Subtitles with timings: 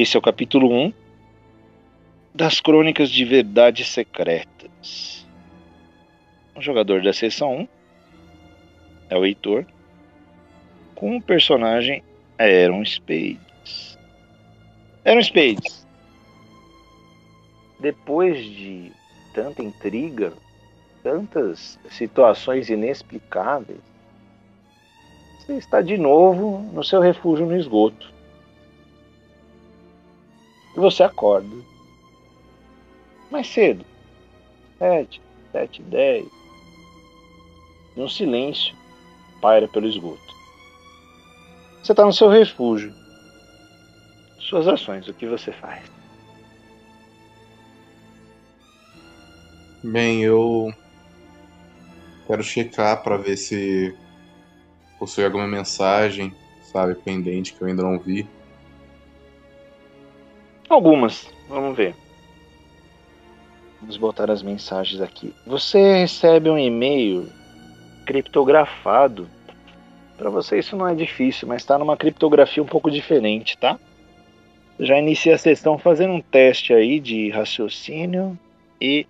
[0.00, 0.92] Esse é o capítulo 1
[2.32, 5.26] das Crônicas de Verdades Secretas.
[6.54, 7.68] O jogador da sessão 1
[9.10, 9.66] é o Heitor,
[10.94, 12.04] com o personagem
[12.38, 13.98] Aaron Spades.
[15.04, 15.84] Aaron Spades,
[17.80, 18.92] depois de
[19.34, 20.32] tanta intriga,
[21.02, 23.80] tantas situações inexplicáveis,
[25.40, 28.16] você está de novo no seu refúgio no esgoto
[30.78, 31.56] e você acorda.
[33.30, 33.84] Mais cedo.
[34.78, 35.20] Sete,
[35.50, 36.26] sete, dez.
[37.96, 38.76] E um silêncio
[39.42, 40.22] paira pelo esgoto.
[41.82, 42.94] Você está no seu refúgio.
[44.38, 45.82] Suas ações, o que você faz?
[49.82, 50.72] Bem, eu
[52.26, 53.94] quero checar para ver se
[54.98, 56.32] possui alguma mensagem,
[56.62, 58.28] sabe, pendente que eu ainda não vi.
[60.68, 61.94] Algumas, vamos ver.
[63.80, 65.34] Vamos botar as mensagens aqui.
[65.46, 67.32] Você recebe um e-mail
[68.04, 69.28] criptografado.
[70.16, 73.78] Para você isso não é difícil, mas está numa criptografia um pouco diferente, tá?
[74.78, 78.38] Já inicia a sessão fazendo um teste aí de raciocínio
[78.80, 79.06] e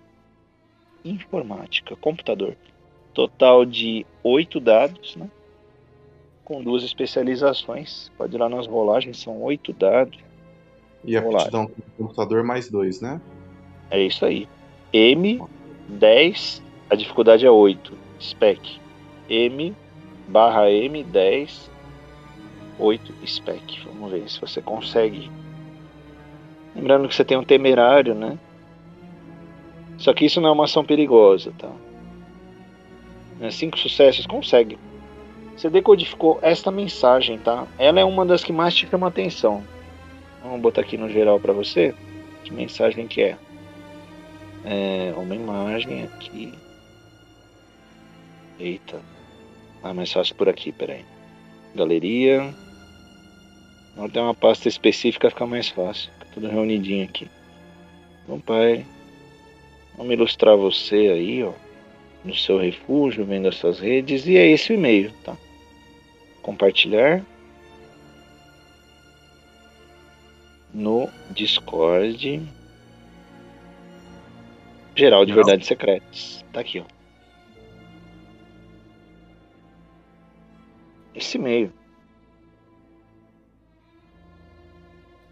[1.03, 2.55] informática, computador.
[3.13, 5.29] Total de oito dados, né?
[6.45, 8.11] Com duas especializações.
[8.17, 10.28] Pode ir lá nas rolagens, são oito dados.
[11.03, 13.21] E a aptidão com computador mais dois, né?
[13.89, 14.47] É isso aí.
[14.93, 17.97] M10, a dificuldade é 8.
[18.21, 18.79] Spec.
[19.29, 19.75] M
[20.27, 21.69] barra M10,
[22.77, 23.81] 8 spec.
[23.85, 25.31] Vamos ver se você consegue.
[26.75, 28.37] Lembrando que você tem um temerário, né?
[29.97, 31.71] Só que isso não é uma ação perigosa, tá?
[33.39, 34.77] Né, cinco sucessos, consegue.
[35.55, 37.67] Você decodificou esta mensagem, tá?
[37.77, 39.63] Ela é uma das que mais te chama atenção.
[40.41, 41.93] Vamos botar aqui no geral para você.
[42.43, 43.37] Que mensagem que é?
[44.65, 46.53] É uma imagem aqui.
[48.59, 49.01] Eita.
[49.83, 51.05] Ah, mais fácil por aqui, peraí.
[51.75, 52.53] Galeria.
[53.95, 56.11] Não tem uma pasta específica, fica mais fácil.
[56.13, 57.29] Fica tudo reunidinho aqui.
[58.27, 58.85] Bom, pai.
[59.97, 61.53] Vamos ilustrar você aí, ó.
[62.23, 64.27] No seu refúgio, vendo as suas redes.
[64.27, 65.37] E é esse o e-mail, tá?
[66.41, 67.25] Compartilhar.
[70.73, 72.47] No Discord
[74.99, 76.43] geral de verdades secretas.
[76.51, 76.85] Tá aqui, ó.
[81.15, 81.71] Esse e-mail.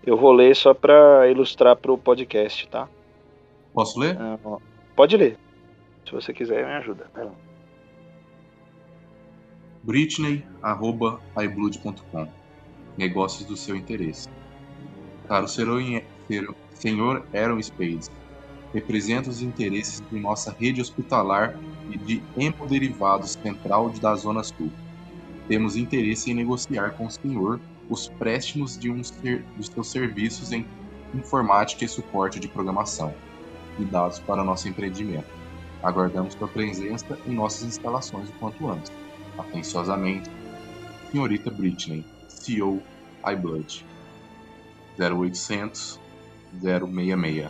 [0.05, 2.87] Eu vou ler só para ilustrar para o podcast, tá?
[3.73, 4.17] Posso ler?
[4.19, 4.39] Ah,
[4.95, 5.37] pode ler.
[6.05, 7.11] Se você quiser, me ajuda.
[7.13, 7.33] Vai lá.
[9.83, 12.27] Britney, arroba iBlood.com.
[12.97, 14.29] Negócios do seu interesse.
[15.27, 18.09] Caro senhor Aaron Spades,
[18.73, 21.57] representa os interesses de nossa rede hospitalar
[21.89, 24.71] e de hemoderivados central da Zona Sul.
[25.47, 30.66] Temos interesse em negociar com o senhor os préstimos de um dos seus serviços em
[31.13, 33.13] informática e suporte de programação
[33.79, 35.27] e dados para nosso empreendimento.
[35.81, 38.91] Aguardamos sua presença em nossas instalações o quanto antes.
[39.37, 40.29] Atenciosamente,
[41.11, 42.81] Senhorita Britney, CEO
[43.23, 43.85] iBlood.
[45.00, 46.00] 0800
[46.62, 47.50] 066.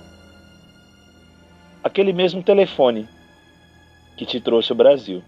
[1.84, 3.08] Aquele mesmo telefone
[4.18, 5.24] que te trouxe o Brasil.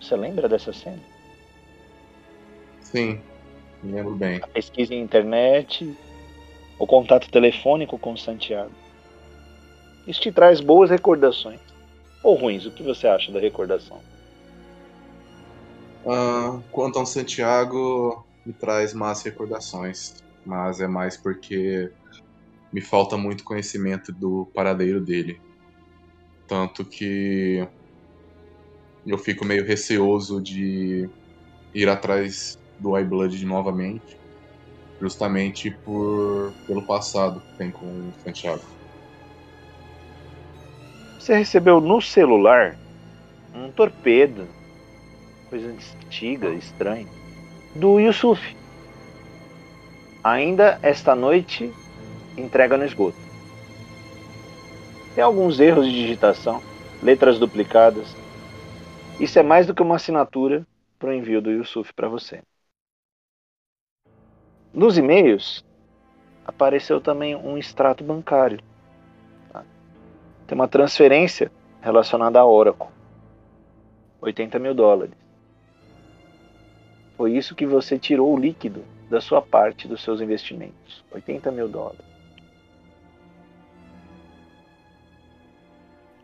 [0.00, 1.00] Você lembra dessa cena?
[2.80, 3.20] Sim,
[3.82, 4.40] me lembro bem.
[4.42, 5.96] A pesquisa em internet,
[6.78, 8.72] o contato telefônico com Santiago.
[10.06, 11.60] Isso te traz boas recordações.
[12.22, 14.00] Ou ruins, o que você acha da recordação?
[16.06, 21.90] Ah, quanto ao Santiago, me traz más recordações mas é mais porque
[22.72, 25.40] me falta muito conhecimento do paradeiro dele.
[26.46, 27.66] Tanto que
[29.06, 31.08] eu fico meio receoso de
[31.74, 34.18] ir atrás do iBlood novamente,
[35.00, 38.62] justamente por pelo passado que tem com o Santiago.
[41.18, 42.76] Você recebeu no celular
[43.54, 44.46] um torpedo,
[45.48, 47.08] coisa antiga, estranha,
[47.74, 48.54] do Yusuf.
[50.24, 51.70] Ainda esta noite,
[52.34, 53.18] entrega no esgoto.
[55.14, 56.62] Tem alguns erros de digitação,
[57.02, 58.16] letras duplicadas.
[59.20, 60.66] Isso é mais do que uma assinatura
[60.98, 62.42] para o envio do Yusuf para você.
[64.72, 65.62] Nos e-mails,
[66.46, 68.60] apareceu também um extrato bancário.
[69.52, 69.62] Tá?
[70.46, 72.88] Tem uma transferência relacionada à Oracle.
[74.22, 75.14] 80 mil dólares.
[77.14, 81.04] Foi isso que você tirou o líquido da sua parte dos seus investimentos.
[81.12, 82.14] 80 mil dólares.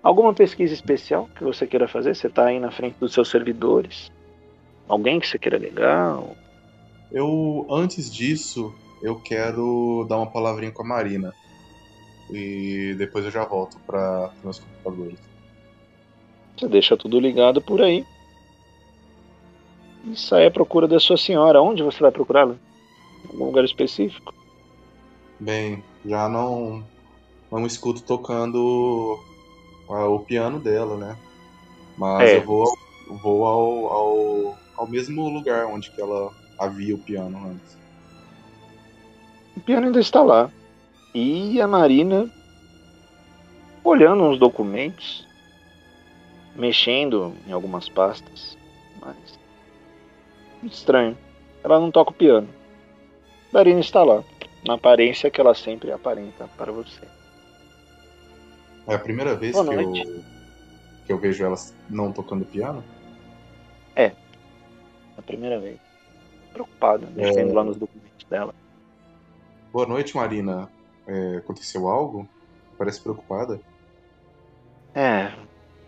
[0.03, 2.15] Alguma pesquisa especial que você queira fazer?
[2.15, 4.11] Você está aí na frente dos seus servidores?
[4.89, 6.19] Alguém que você queira ligar?
[7.13, 11.35] Eu, antes disso, eu quero dar uma palavrinha com a Marina.
[12.31, 15.19] E depois eu já volto para os meus computadores.
[16.57, 18.05] Você deixa tudo ligado por aí.
[20.05, 21.61] E sai à procura da sua senhora.
[21.61, 22.57] Onde você vai procurá-la?
[23.29, 24.35] Algum lugar específico?
[25.39, 26.85] Bem, já não,
[27.51, 29.19] não escuto tocando
[29.89, 31.17] o piano dela, né?
[31.97, 32.37] Mas é.
[32.37, 32.65] eu vou,
[33.23, 37.79] vou ao, ao, ao mesmo lugar onde que ela havia o piano antes.
[39.57, 40.51] O piano ainda está lá.
[41.15, 42.31] E a Marina,
[43.83, 45.27] olhando uns documentos,
[46.55, 48.57] mexendo em algumas pastas,
[49.01, 49.17] mas
[50.63, 51.17] estranho.
[51.65, 52.49] Ela não toca o piano.
[53.53, 54.23] A Marina está lá,
[54.65, 57.03] na aparência que ela sempre aparenta para você.
[58.87, 60.23] É a primeira vez que eu,
[61.07, 61.57] que eu vejo ela
[61.89, 62.83] não tocando piano?
[63.97, 64.05] É.
[64.05, 64.15] é
[65.19, 65.79] a primeira vez.
[66.53, 67.53] Preocupada, mexendo é...
[67.53, 68.55] lá nos documentos dela.
[69.73, 70.69] Boa noite, Marina.
[71.07, 72.29] É, aconteceu algo?
[72.79, 73.61] Parece preocupada.
[74.95, 75.33] É,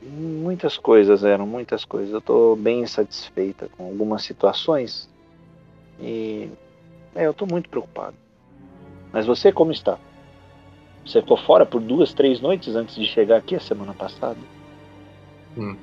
[0.02, 2.12] muitas coisas eram, muitas coisas.
[2.12, 5.08] Eu tô bem insatisfeita com algumas situações
[6.00, 6.50] e
[7.14, 8.16] é, eu tô muito preocupado.
[9.12, 9.98] Mas você como está?
[11.04, 14.38] Você ficou fora por duas, três noites antes de chegar aqui a semana passada?
[15.56, 15.76] Hum.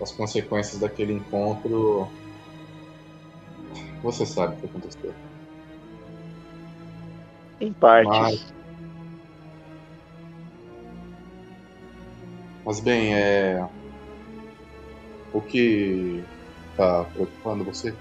[0.00, 2.08] As consequências daquele encontro.
[4.02, 5.14] Você sabe o que aconteceu.
[7.60, 8.18] Em partes.
[8.18, 8.54] Mas,
[12.68, 13.66] Mas bem, é.
[15.32, 16.22] O que
[16.76, 17.94] tá preocupando você?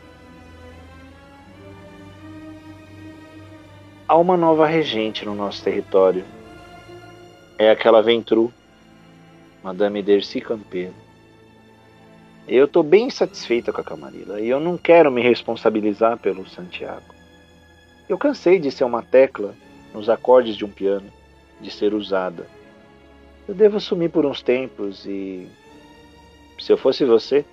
[4.09, 6.24] Há uma nova regente no nosso território.
[7.57, 8.54] É aquela Ventru,
[9.62, 10.94] Madame Dercy Campeiro.
[12.48, 17.13] Eu estou bem satisfeita com a Camarilla e eu não quero me responsabilizar pelo Santiago.
[18.07, 19.54] Eu cansei de ser uma tecla
[19.94, 21.12] nos acordes de um piano,
[21.59, 22.48] de ser usada.
[23.45, 25.50] Eu devo sumir por uns tempos e.
[26.57, 27.44] Se eu fosse você,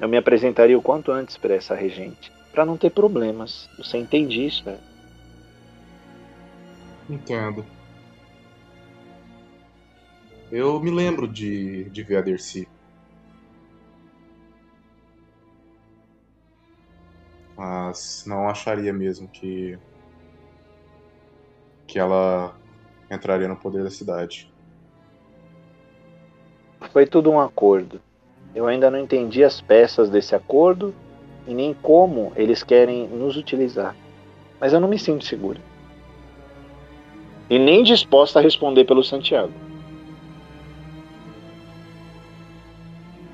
[0.00, 3.68] eu me apresentaria o quanto antes para essa regente, para não ter problemas.
[3.76, 4.78] Você entende isso, né?
[7.08, 7.64] Entendo.
[10.50, 12.68] Eu me lembro de, de ver a Dercy.
[17.56, 19.78] Mas não acharia mesmo que.
[21.86, 22.56] que ela
[23.10, 24.52] entraria no poder da cidade.
[26.92, 28.00] Foi tudo um acordo.
[28.54, 30.94] Eu ainda não entendi as peças desse acordo
[31.46, 33.96] e nem como eles querem nos utilizar.
[34.60, 35.71] Mas eu não me sinto segura
[37.48, 39.52] e nem disposta a responder pelo Santiago.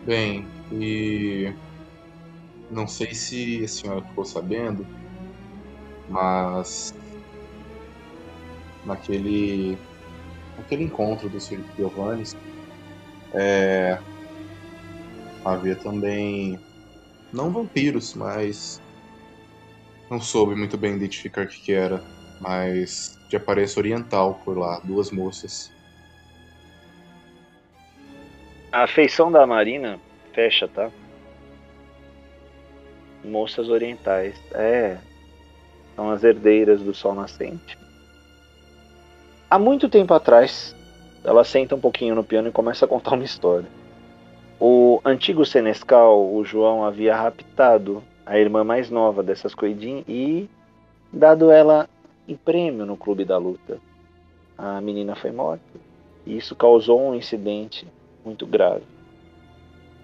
[0.05, 1.53] Bem, e
[2.71, 4.87] não sei se a senhora ficou sabendo,
[6.09, 6.95] mas
[8.85, 9.79] naquele
[10.57, 11.63] naquele encontro do Sr.
[11.77, 12.25] Giovanni
[13.35, 13.99] é,
[15.45, 16.59] havia também
[17.33, 18.81] não vampiros, mas
[20.11, 22.03] não soube muito bem identificar o que, que era,
[22.41, 25.71] mas de aparência oriental por lá, duas moças.
[28.73, 29.99] A feição da Marina
[30.33, 30.91] fecha, tá?
[33.25, 34.35] Moças orientais.
[34.53, 34.99] É.
[35.97, 37.79] São as herdeiras do sol nascente.
[39.51, 40.77] Há muito tempo atrás,
[41.25, 43.67] ela senta um pouquinho no piano e começa a contar uma história.
[44.61, 50.49] O antigo senescal, o João, havia raptado a irmã mais nova dessas Coidin e
[51.13, 51.89] dado ela
[52.29, 53.81] em prêmio no clube da luta.
[54.57, 55.65] A menina foi morta
[56.27, 57.89] e isso causou um incidente
[58.25, 58.85] muito grave.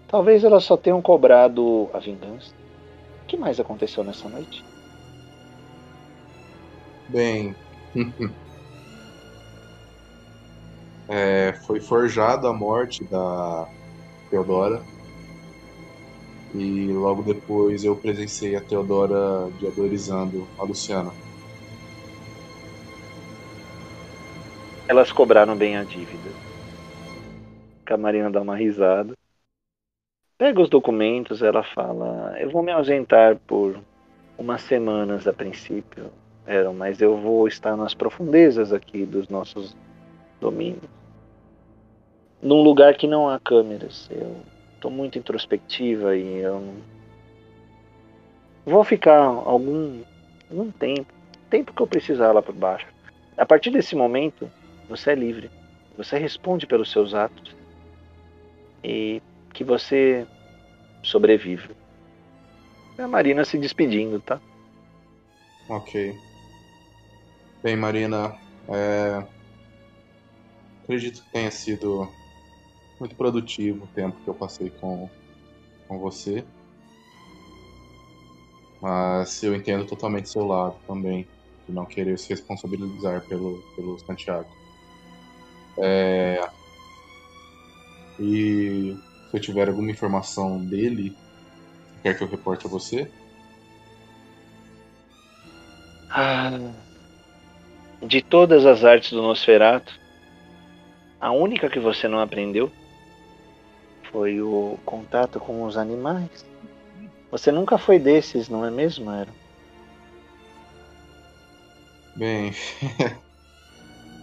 [0.09, 2.55] Talvez elas só tenham cobrado a vingança.
[3.23, 4.65] O que mais aconteceu nessa noite?
[7.09, 7.55] Bem,
[11.09, 13.69] é, foi forjada a morte da
[14.31, 14.83] Teodora
[16.55, 21.13] e logo depois eu presenciei a Teodora diadorizando a Luciana.
[24.87, 26.31] Elas cobraram bem a dívida.
[27.87, 29.15] Camarina dá uma risada.
[30.37, 33.81] Pega os documentos, ela fala: Eu vou me ausentar por
[34.37, 36.11] umas semanas a princípio,
[36.77, 39.75] mas eu vou estar nas profundezas aqui dos nossos
[40.39, 40.91] domínios.
[42.43, 44.11] Num lugar que não há câmeras.
[44.11, 44.37] Eu
[44.75, 46.75] estou muito introspectiva e eu
[48.67, 50.03] vou ficar algum,
[50.51, 51.07] algum tempo,
[51.49, 52.87] tempo que eu precisar lá por baixo.
[53.35, 54.51] A partir desse momento,
[54.89, 55.51] você é livre.
[55.97, 57.55] Você responde pelos seus atos.
[58.83, 59.23] e
[59.55, 60.27] que você
[61.03, 61.71] sobreviva.
[62.99, 64.41] É a Marina se despedindo, tá?
[65.69, 66.15] Ok.
[67.63, 68.37] Bem, Marina,
[68.69, 69.25] é...
[70.83, 72.09] acredito que tenha sido
[73.01, 75.09] muito produtivo o tempo que eu passei com,
[75.89, 76.45] com você.
[78.83, 81.27] Mas eu entendo totalmente seu lado também,
[81.67, 84.64] de não querer se responsabilizar pelo, pelo Santiago.
[85.79, 86.41] É...
[88.19, 88.97] E
[89.31, 91.17] se eu tiver alguma informação dele,
[92.03, 93.11] quer que eu reporte a você?
[96.11, 96.73] Ah,
[98.01, 99.93] de todas as artes do Nosferato,
[101.21, 102.71] a única que você não aprendeu
[104.13, 106.45] foi o contato com os animais.
[107.33, 109.33] Você nunca foi desses, não é mesmo, Aaron?
[112.15, 112.53] Bem,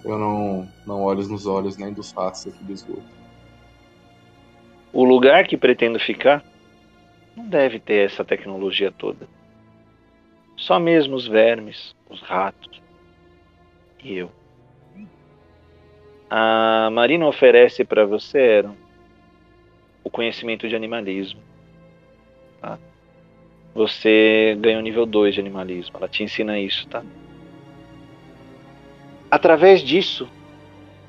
[0.04, 3.04] eu não, não olho nos olhos nem dos ratos aqui do esgoto.
[4.94, 6.44] O lugar que pretendo ficar
[7.36, 9.28] não deve ter essa tecnologia toda.
[10.58, 12.82] Só mesmo os vermes, os ratos
[14.04, 14.32] e eu.
[16.30, 18.76] A Marina oferece para você Aaron,
[20.04, 21.42] o conhecimento de animalismo.
[22.62, 22.80] Tá?
[23.74, 25.96] Você ganha o nível 2 de animalismo.
[25.98, 27.04] Ela te ensina isso, tá?
[29.32, 30.28] Através disso,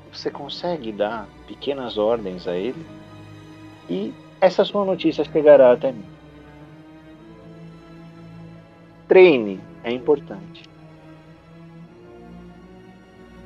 [0.09, 2.85] você consegue dar pequenas ordens a ele
[3.89, 6.05] e essa sua notícia chegará até mim.
[9.09, 10.63] Treine é importante.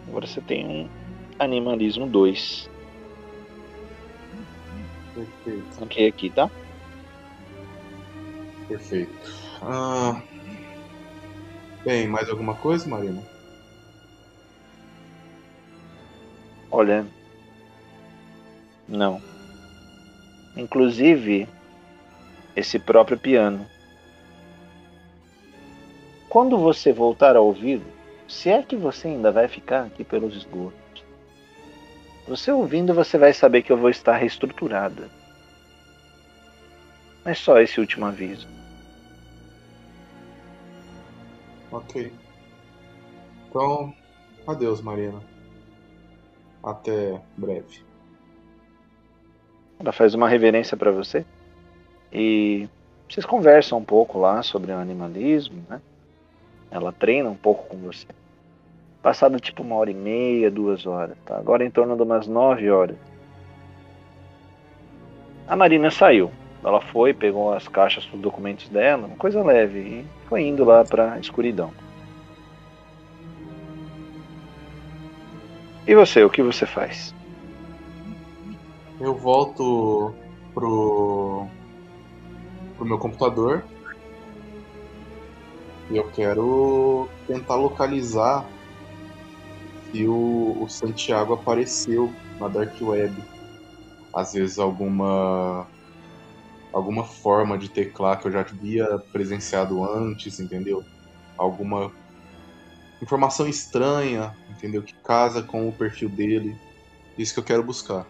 [0.08, 0.90] Agora você tem um
[1.40, 2.70] animalismo 2.
[5.16, 5.84] Perfeito.
[5.84, 6.52] Ok aqui, tá?
[8.68, 9.34] Perfeito.
[9.62, 10.22] Ah,
[11.84, 13.37] bem, mais alguma coisa, Marina?
[16.78, 17.08] Olha.
[18.88, 19.20] Não.
[20.56, 21.50] Inclusive,
[22.56, 23.66] esse próprio piano.
[26.30, 27.92] Quando você voltar a ouvi-lo,
[28.28, 31.04] se é que você ainda vai ficar aqui pelos esgotos,
[32.28, 35.10] você ouvindo, você vai saber que eu vou estar reestruturada.
[37.26, 38.48] Mas só esse último aviso.
[41.72, 42.14] Ok.
[43.50, 43.92] Então,
[44.46, 45.37] adeus, Marina.
[46.68, 47.80] Até breve.
[49.80, 51.26] Ela faz uma reverência para você
[52.12, 52.68] e
[53.08, 55.80] vocês conversam um pouco lá sobre o animalismo, né?
[56.70, 58.08] Ela treina um pouco com você.
[59.02, 61.38] Passado tipo uma hora e meia, duas horas, tá?
[61.38, 62.98] Agora em torno de umas nove horas.
[65.48, 66.30] A Marina saiu.
[66.62, 70.66] Ela foi, pegou as caixas com os documentos dela, uma coisa leve, e foi indo
[70.66, 71.72] lá pra escuridão.
[75.88, 77.16] E você, o que você faz?
[79.00, 80.14] Eu volto
[80.54, 81.48] pro,
[82.76, 83.64] pro meu computador
[85.90, 88.46] e eu quero tentar localizar
[89.90, 93.16] se o, o Santiago apareceu na Dark Web.
[94.14, 95.66] Às vezes alguma
[96.74, 100.84] alguma forma de teclar que eu já havia presenciado antes, entendeu?
[101.38, 101.94] Alguma
[103.02, 104.82] informação estranha, entendeu?
[104.82, 106.56] Que casa com o perfil dele.
[107.18, 108.06] Isso que eu quero buscar.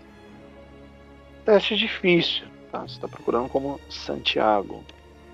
[1.46, 2.82] Teste difícil, tá?
[2.82, 4.84] Você está procurando como Santiago.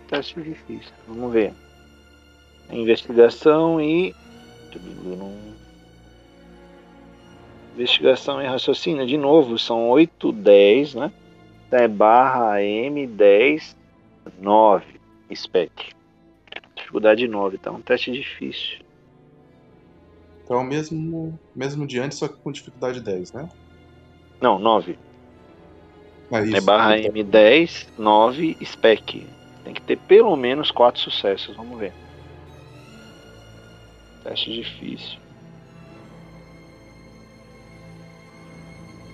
[0.08, 0.92] Teste difícil.
[1.08, 1.54] Vamos ver.
[2.70, 4.16] Investigação e.
[7.76, 9.06] Investigação e raciocínio.
[9.06, 11.12] De novo, são 8, 10, né?
[11.72, 13.76] É barra M10,
[14.40, 14.86] 9.
[15.34, 15.72] Spec.
[16.76, 17.72] Dificuldade 9, tá?
[17.72, 18.84] Um teste difícil.
[20.44, 23.50] Então, mesmo, mesmo de antes, só que com dificuldade 10, né?
[24.42, 24.98] Não, 9.
[26.32, 27.14] É, isso, É barra então.
[27.14, 29.28] M10, 9, spec.
[29.64, 31.94] Tem que ter pelo menos 4 sucessos, vamos ver.
[34.24, 35.20] Teste difícil.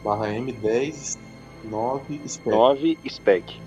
[0.04, 1.20] Barra M10,
[1.66, 2.50] 9, spec.
[2.56, 3.62] 9, spec.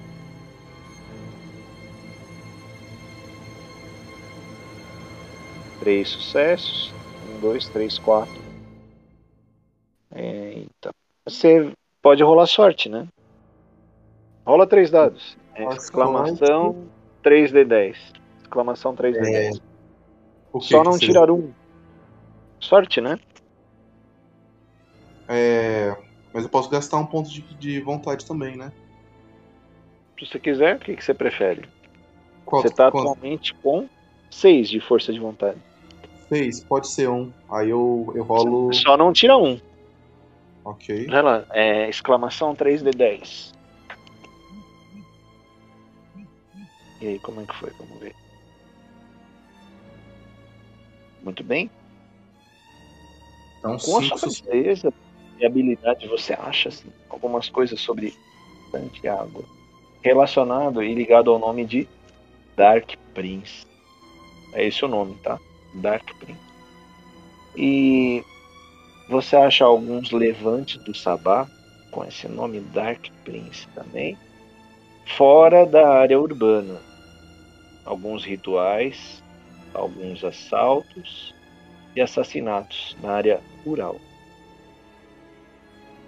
[5.79, 6.93] Três sucessos.
[7.43, 8.41] Dois, três, quatro.
[10.15, 10.91] Eita.
[11.27, 13.09] Você pode rolar sorte, né?
[14.47, 15.37] Rola três dados.
[15.57, 16.89] É, exclamação
[17.21, 17.97] 3D10.
[18.43, 19.61] Exclamação 3D10.
[20.53, 21.09] O que Só não seria?
[21.09, 21.51] tirar um.
[22.61, 23.19] Sorte, né?
[25.29, 25.97] É,
[26.33, 28.71] mas eu posso gastar um ponto de, de vontade também, né?
[30.19, 31.69] Se você quiser, o que, que você prefere?
[32.47, 33.89] Qual, você tá qual- atualmente com
[34.31, 35.59] 6 de força de vontade.
[36.69, 37.31] Pode ser um.
[37.51, 38.73] Aí eu, eu rolo.
[38.73, 39.61] Só não tira um.
[40.65, 41.07] Ok.
[41.11, 43.53] Olha é, exclamação 3D10.
[47.01, 47.71] E aí, como é que foi?
[47.79, 48.15] Vamos ver.
[51.23, 51.71] Muito bem.
[53.59, 54.93] Então, Com cinco, a sua certeza
[55.39, 58.17] e habilidade, você acha assim, algumas coisas sobre
[58.71, 59.45] Santiago
[60.03, 61.89] relacionado e ligado ao nome de
[62.57, 63.67] Dark Prince.
[64.53, 65.39] É esse o nome, tá?
[65.75, 66.41] Dark Prince.
[67.57, 68.25] E
[69.09, 71.47] você acha alguns levantes do Sabá
[71.91, 74.17] com esse nome Dark Prince também,
[75.17, 76.81] fora da área urbana.
[77.85, 79.23] Alguns rituais,
[79.75, 81.35] alguns assaltos
[81.95, 84.01] e assassinatos na área rural.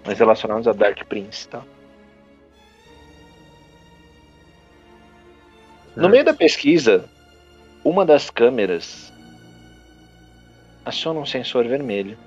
[0.03, 1.63] Mas relacionados a Dark Prince, tá?
[5.95, 7.09] No meio da pesquisa,
[7.83, 9.13] uma das câmeras
[10.85, 12.17] aciona um sensor vermelho.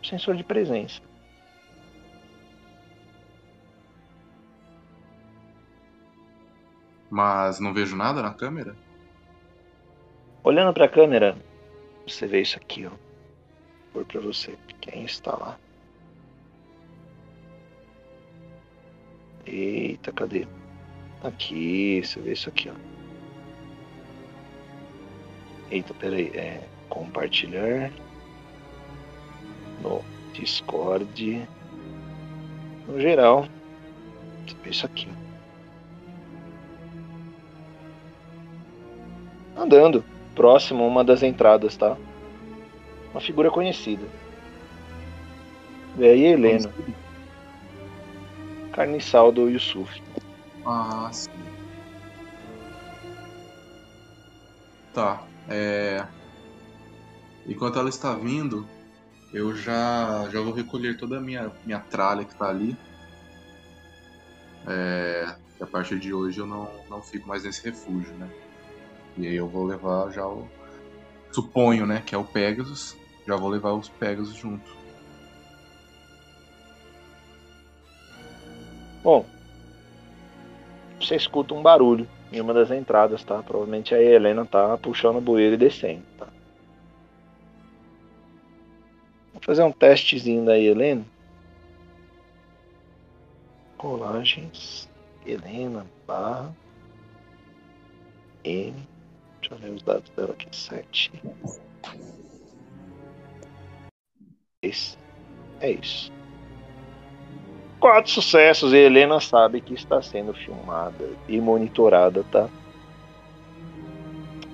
[0.00, 1.02] Um sensor de presença.
[7.10, 8.76] Mas não vejo nada na câmera?
[10.44, 11.36] Olhando para a câmera,
[12.06, 12.92] você vê isso aqui, ó.
[13.92, 14.56] Vou para você.
[14.80, 15.58] Quem está lá?
[19.44, 20.46] Eita, cadê?
[21.22, 22.74] Aqui, você vê isso aqui, ó.
[25.70, 26.28] Eita, peraí.
[26.36, 26.68] É
[26.98, 27.92] compartilhar
[29.80, 30.02] no
[30.32, 31.48] Discord.
[32.86, 33.46] No geral,
[34.64, 35.08] isso aqui.
[39.56, 41.96] Andando, próximo a uma das entradas, tá?
[43.12, 44.06] Uma figura conhecida.
[45.98, 46.72] Aí, Helena,
[48.72, 50.02] carniçal do Yusuf.
[50.64, 51.30] Ah, sim.
[54.94, 55.22] Tá.
[55.48, 56.06] É...
[57.48, 58.68] Enquanto ela está vindo,
[59.32, 62.76] eu já, já vou recolher toda a minha, minha tralha que tá ali.
[64.66, 65.34] É...
[65.60, 68.30] A partir de hoje eu não, não fico mais nesse refúgio, né?
[69.16, 70.46] E aí eu vou levar já o.
[71.32, 72.02] Suponho, né?
[72.06, 72.96] Que é o Pegasus.
[73.26, 74.78] Já vou levar os Pegasus junto.
[79.02, 79.26] Bom,
[81.00, 83.42] você escuta um barulho em uma das entradas, tá?
[83.42, 86.02] Provavelmente a Helena tá puxando o bueiro e descendo,
[89.48, 91.06] fazer um testezinho da Helena.
[93.78, 94.86] Colagens,
[95.24, 96.54] Helena, barra,
[98.44, 98.74] M.
[99.40, 100.54] Deixa eu ver os dados dela aqui.
[100.54, 101.12] 7.
[104.60, 104.98] Esse.
[105.60, 106.12] É isso.
[107.80, 112.50] Quatro sucessos e Helena sabe que está sendo filmada e monitorada, tá?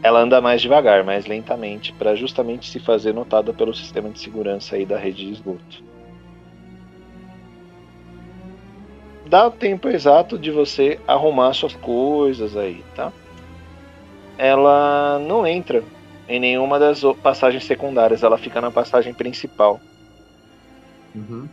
[0.05, 4.77] Ela anda mais devagar, mais lentamente, para justamente se fazer notada pelo sistema de segurança
[4.77, 5.83] aí da rede de esgoto.
[9.27, 13.11] Dá o tempo exato de você arrumar suas coisas aí, tá?
[14.37, 15.83] Ela não entra
[16.29, 19.81] em nenhuma das passagens secundárias, ela fica na passagem principal.
[21.15, 21.49] Uhum.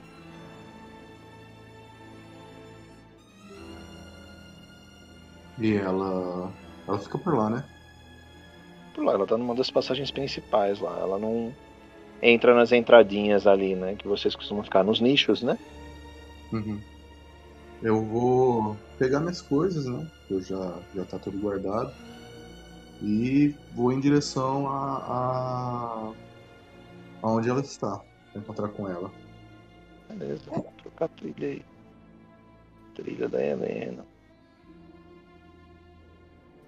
[5.58, 6.52] E ela.
[6.86, 7.64] Ela fica por lá, né?
[8.94, 10.98] Por lá, ela tá numa das passagens principais lá.
[11.00, 11.54] Ela não
[12.22, 13.96] entra nas entradinhas ali, né?
[13.96, 15.58] Que vocês costumam ficar nos nichos, né?
[16.52, 16.80] Uhum.
[17.82, 20.08] Eu vou pegar minhas coisas, né?
[20.28, 21.92] Que eu já, já tá tudo guardado.
[23.02, 26.14] E vou em direção a, a
[27.24, 28.00] aonde ela está.
[28.32, 29.12] Pra encontrar com ela.
[30.10, 31.66] Beleza, vou trocar a trilha aí.
[32.96, 34.06] Trilha da Helena.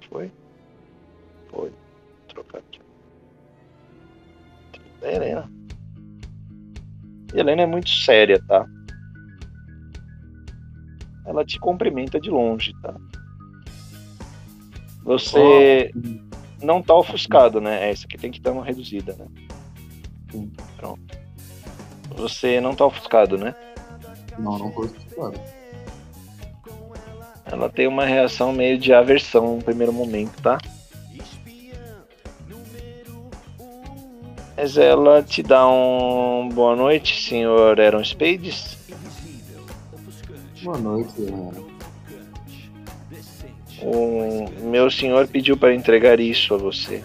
[0.10, 0.32] Foi?
[1.50, 1.72] Foi.
[2.34, 2.80] Vou trocar aqui.
[4.72, 5.52] Trilha da Helena.
[7.34, 8.66] Helena é muito séria, tá?
[11.26, 12.96] Ela te cumprimenta de longe, tá?
[15.04, 15.92] Você
[16.62, 17.90] não tá ofuscado, né?
[17.90, 19.28] É, isso aqui tem que dar uma reduzida, né?
[20.78, 21.02] Pronto.
[22.16, 23.56] Você não tá ofuscado, né?
[24.38, 25.40] Não, não vou claro.
[27.46, 30.58] Ela tem uma reação meio de aversão no primeiro momento, tá?
[34.64, 38.78] Mas ela te dá um boa noite, senhor Aaron Spades.
[40.64, 41.62] Boa noite, Helena.
[43.82, 47.04] O meu senhor pediu para entregar isso a você.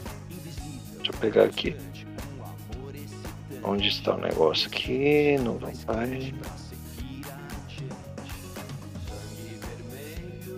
[0.98, 1.74] Deixa eu pegar aqui.
[3.64, 5.36] Onde está o negócio aqui?
[5.38, 6.34] Não vai vai.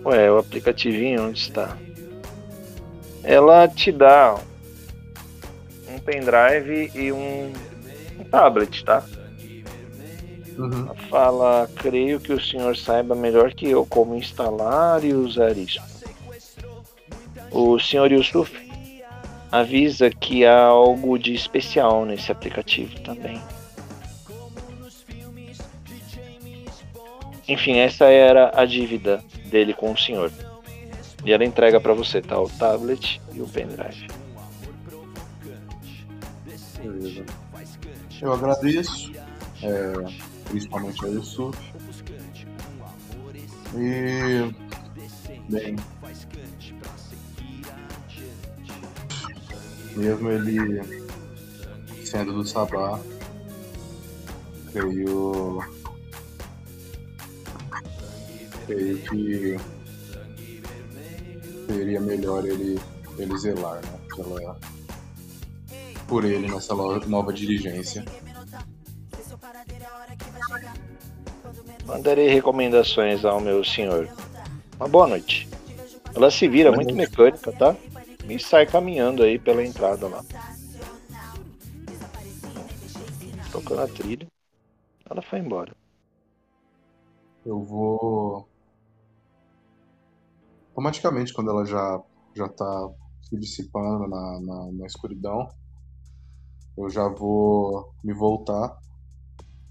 [0.05, 1.75] Ué, o aplicativinho onde está?
[3.23, 4.39] Ela te dá
[6.01, 7.51] pendrive e um,
[8.19, 9.03] um tablet, tá?
[10.57, 10.85] Uhum.
[10.85, 15.81] Ela fala, creio que o senhor saiba melhor que eu como instalar e usar isso.
[17.51, 18.51] O senhor Yusuf
[19.51, 23.41] avisa que há algo de especial nesse aplicativo também.
[27.47, 30.31] Enfim, essa era a dívida dele com o senhor.
[31.25, 32.39] E ela entrega para você, tá?
[32.39, 34.07] O tablet e o pendrive.
[37.01, 37.25] Beleza.
[38.21, 39.11] Eu agradeço,
[39.63, 39.93] é,
[40.45, 41.57] principalmente ao Yusuf.
[43.75, 44.53] E.
[45.49, 45.75] Bem.
[49.95, 51.01] Mesmo ele
[52.05, 52.99] sendo do Sabá,
[54.71, 55.59] creio.
[58.67, 59.57] Creio que
[61.67, 62.79] seria melhor ele,
[63.17, 63.99] ele zelar, né?
[64.15, 64.57] Pela,
[66.11, 68.03] por ele nessa nova dirigência.
[71.85, 74.09] Mandarei recomendações ao meu senhor.
[74.75, 75.47] Uma boa noite.
[76.13, 77.77] Ela se vira muito mecânica, tá?
[78.27, 80.21] E sai caminhando aí pela entrada lá.
[83.49, 84.27] Tocando a trilha.
[85.09, 85.73] Ela foi embora.
[87.45, 88.49] Eu vou.
[90.71, 92.01] Automaticamente, quando ela já,
[92.35, 92.89] já tá
[93.21, 95.47] se dissipando na, na, na escuridão,
[96.77, 98.77] eu já vou me voltar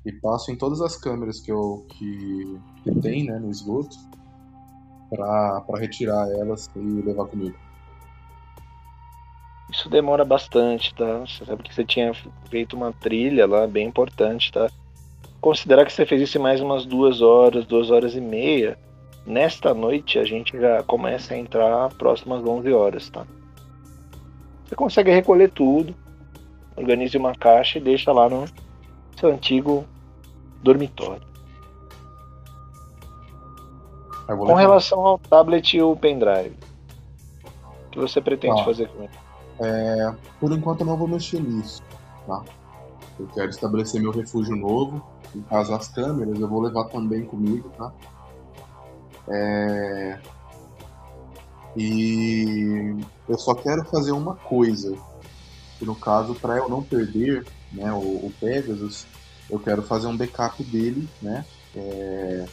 [0.05, 3.97] e passo em todas as câmeras que, eu, que, que tem né, no esgoto
[5.11, 7.57] pra retirar elas e levar comigo.
[9.71, 11.21] Isso demora bastante, tá?
[11.21, 12.13] Você sabe que você tinha
[12.49, 14.69] feito uma trilha lá bem importante, tá?
[15.41, 18.77] Considerar que você fez isso mais umas duas horas, duas horas e meia.
[19.25, 23.25] Nesta noite a gente já começa a entrar próximas 11 horas, tá?
[24.65, 25.95] Você consegue recolher tudo,
[26.77, 28.45] organize uma caixa e deixa lá no
[29.19, 29.85] seu antigo
[30.63, 31.23] dormitório.
[34.27, 36.57] Com relação ao tablet e o pendrive,
[37.87, 38.65] o que você pretende Tá.
[38.65, 39.13] fazer com ele?
[39.59, 41.83] É, por enquanto eu não vou mexer nisso,
[42.27, 42.43] tá?
[43.19, 45.05] Eu quero estabelecer meu refúgio novo.
[45.35, 47.93] No caso, as câmeras eu vou levar também comigo, tá?
[49.29, 50.19] É...
[51.77, 52.97] E
[53.29, 54.97] eu só quero fazer uma coisa.
[55.81, 59.07] Que no caso, para eu não perder né, o, o Pegasus,
[59.49, 61.45] eu quero fazer um backup dele, né?
[61.75, 62.45] É,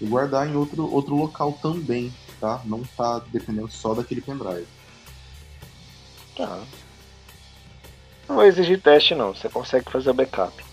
[0.00, 2.60] E guardar em outro, outro local também, tá?
[2.64, 4.66] Não tá dependendo só daquele pendrive.
[6.36, 6.62] Tá.
[8.28, 10.64] Não vai exigir teste não, você consegue fazer o backup.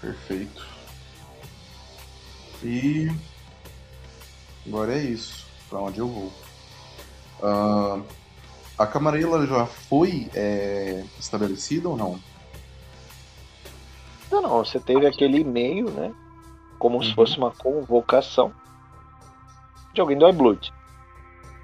[0.00, 0.66] Perfeito.
[2.62, 3.10] E
[4.66, 5.44] agora é isso.
[5.68, 6.32] Pra onde eu vou?
[7.42, 8.00] Ah,
[8.78, 12.18] a camarela já foi é, estabelecida ou não?
[14.30, 16.12] Não, não, você teve aquele e-mail, né?
[16.78, 17.14] Como se Uhum.
[17.14, 18.52] fosse uma convocação
[19.94, 20.72] de alguém do iBlood.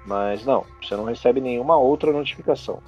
[0.05, 2.81] Mas não, você não recebe nenhuma outra notificação.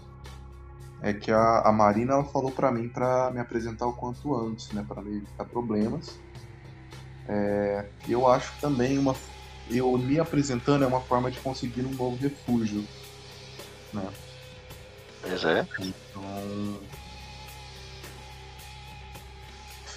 [1.02, 4.72] É que a, a Marina ela falou pra mim pra me apresentar o quanto antes,
[4.72, 4.84] né?
[4.88, 6.20] Pra me evitar problemas.
[7.28, 9.16] É, eu acho que também uma
[9.70, 12.84] eu me apresentando é uma forma de conseguir um novo refúgio,
[13.96, 14.10] né?
[15.22, 15.68] Pois é.
[15.80, 16.80] Então.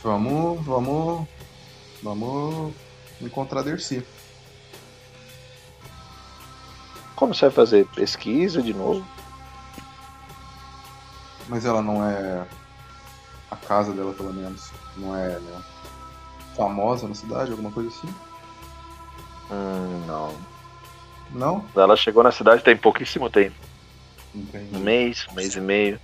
[0.02, 0.64] Vamos.
[0.64, 1.28] Vamos.
[2.02, 2.74] Vamos
[3.20, 4.04] encontrar a Dercy.
[7.16, 7.86] Como você vai fazer?
[7.88, 9.04] Pesquisa de novo?
[11.48, 12.46] Mas ela não é.
[13.50, 14.70] A casa dela, pelo menos.
[14.96, 15.62] Não é né,
[16.56, 18.14] famosa na cidade, alguma coisa assim?
[19.50, 20.34] Hum, não.
[21.30, 21.64] Não?
[21.74, 23.67] Ela chegou na cidade tem pouquíssimo tempo.
[24.38, 24.76] Entendi.
[24.76, 26.00] Um mês, um mês e meio.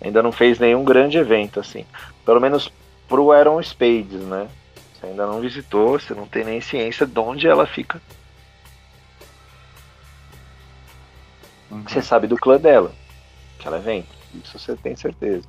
[0.00, 1.84] Ainda não fez nenhum grande evento, assim.
[2.24, 2.70] Pelo menos
[3.08, 4.48] pro Iron Spades, né?
[5.00, 8.00] Você ainda não visitou, você não tem nem ciência de onde ela fica.
[11.70, 11.82] Uhum.
[11.88, 12.92] Você sabe do clã dela,
[13.58, 14.06] que ela vem.
[14.34, 15.46] Isso você tem certeza.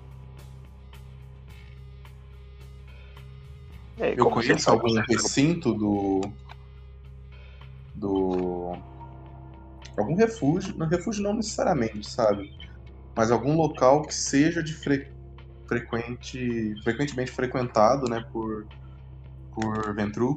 [4.00, 6.22] Aí, Eu conheço algum você- recinto do.
[7.94, 8.78] Do.
[9.98, 10.78] Algum refúgio.
[10.78, 12.52] Não, refúgio não necessariamente, sabe?
[13.16, 15.12] Mas algum local que seja de fre-
[15.68, 16.76] frequente.
[16.84, 18.24] frequentemente frequentado, né?
[18.32, 18.68] Por.
[19.54, 20.36] Por Ventru.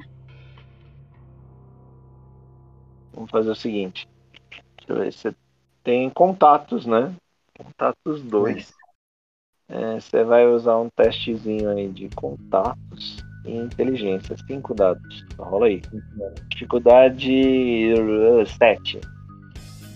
[3.12, 4.06] Vamos fazer o seguinte.
[4.76, 5.12] Deixa eu ver.
[5.12, 5.34] Você
[5.82, 7.12] tem contatos, né?
[7.56, 8.72] Contatos 2.
[10.00, 14.36] você vai usar um testezinho aí de contatos e inteligência.
[14.46, 15.24] Cinco dados.
[15.36, 15.82] Rola aí.
[16.48, 17.92] Dificuldade
[18.56, 19.00] 7.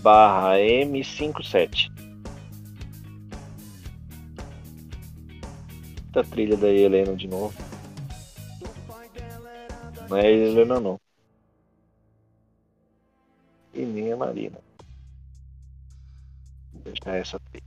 [0.03, 1.91] Barra M57.
[6.15, 7.55] A trilha da Helena de novo.
[10.11, 11.01] Não é Helena não.
[13.73, 14.59] E nem a Marina.
[16.85, 17.65] deixar essa três.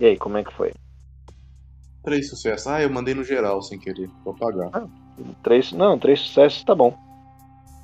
[0.00, 0.72] E aí, como é que foi?
[2.02, 2.66] Três sucessos.
[2.66, 4.10] Ah, eu mandei no geral sem querer.
[4.24, 4.70] Vou pagar.
[4.72, 4.86] Ah,
[5.42, 6.98] três, não, três sucessos tá bom.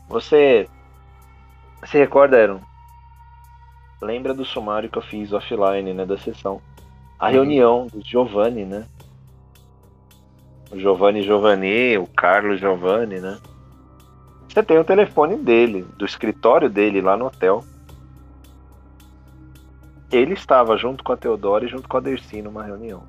[0.09, 0.69] Você.
[1.85, 2.61] Se recorda, Aaron?
[4.01, 6.07] Lembra do sumário que eu fiz offline, né?
[6.07, 6.61] Da sessão.
[7.19, 7.33] A uhum.
[7.33, 8.87] reunião do Giovanni, né?
[10.71, 13.39] O Giovanni Giovanni, o Carlos Giovanni, né?
[14.49, 17.65] Você tem o telefone dele, do escritório dele lá no hotel.
[20.11, 23.03] Ele estava junto com a Teodora e junto com a Dercy numa reunião.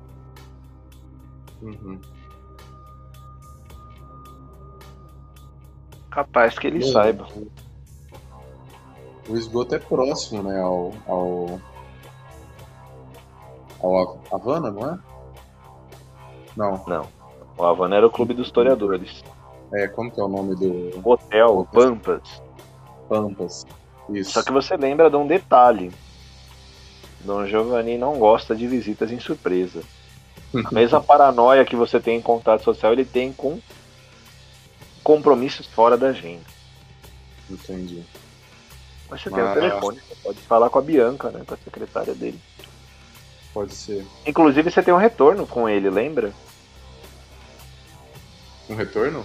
[1.60, 2.00] Uhum.
[6.10, 7.26] Capaz que ele Bom, saiba.
[9.28, 11.60] O esgoto é próximo, né, ao, ao,
[13.80, 14.98] ao Havana, não é?
[16.56, 16.84] Não.
[16.86, 17.08] Não.
[17.56, 19.22] O Havana era o clube dos historiadores.
[19.72, 21.08] É, como que é o nome do.
[21.08, 22.42] Hotel Pampas.
[23.08, 23.66] Pampas.
[24.10, 24.32] Isso.
[24.32, 25.90] Só que você lembra de um detalhe.
[27.20, 29.82] Dom Giovanni não gosta de visitas em surpresa.
[30.54, 33.60] A mesma paranoia que você tem em contato social, ele tem com
[35.02, 36.44] compromissos fora da agenda.
[37.48, 38.04] Entendi.
[39.12, 39.42] Mas você Mas...
[39.42, 41.42] tem o telefone, você pode falar com a Bianca, né?
[41.46, 42.40] Com a secretária dele.
[43.52, 44.06] Pode ser.
[44.26, 46.32] Inclusive você tem um retorno com ele, lembra?
[48.70, 49.22] Um retorno?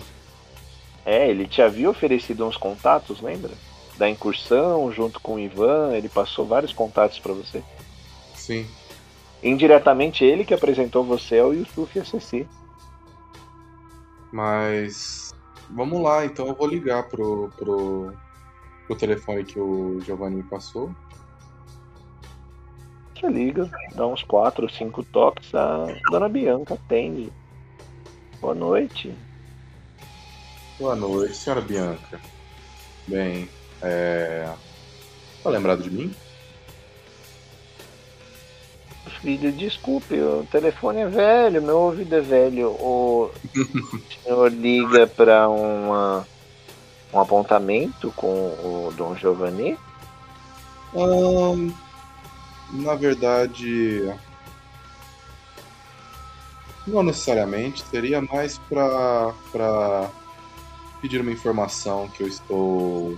[1.05, 3.51] É, ele te havia oferecido uns contatos, lembra?
[3.97, 7.63] Da incursão, junto com o Ivan, ele passou vários contatos para você.
[8.35, 8.67] Sim.
[9.41, 12.45] Indiretamente ele que apresentou você ao Yusuf e a Ceci.
[14.33, 15.33] Mas
[15.69, 18.13] vamos lá, então eu vou ligar pro, pro,
[18.87, 20.89] pro telefone que o Giovanni passou.
[23.13, 27.31] Você liga, dá uns 4 ou 5 toques, a dona Bianca atende.
[28.39, 29.13] Boa noite.
[30.79, 32.21] Boa noite, senhora Bianca.
[33.07, 33.49] Bem,
[33.81, 34.51] é.
[35.43, 36.15] Tá lembrado de mim?
[39.21, 42.69] filho, desculpe, o telefone é velho, meu ouvido é velho.
[42.69, 43.31] O
[44.23, 46.25] senhor liga para uma
[47.13, 49.77] um apontamento com o Dom Giovanni?
[50.93, 51.73] Um,
[52.71, 54.13] na verdade,
[56.85, 57.83] não necessariamente.
[57.89, 60.09] Seria mais para
[61.01, 63.17] pedir uma informação que eu estou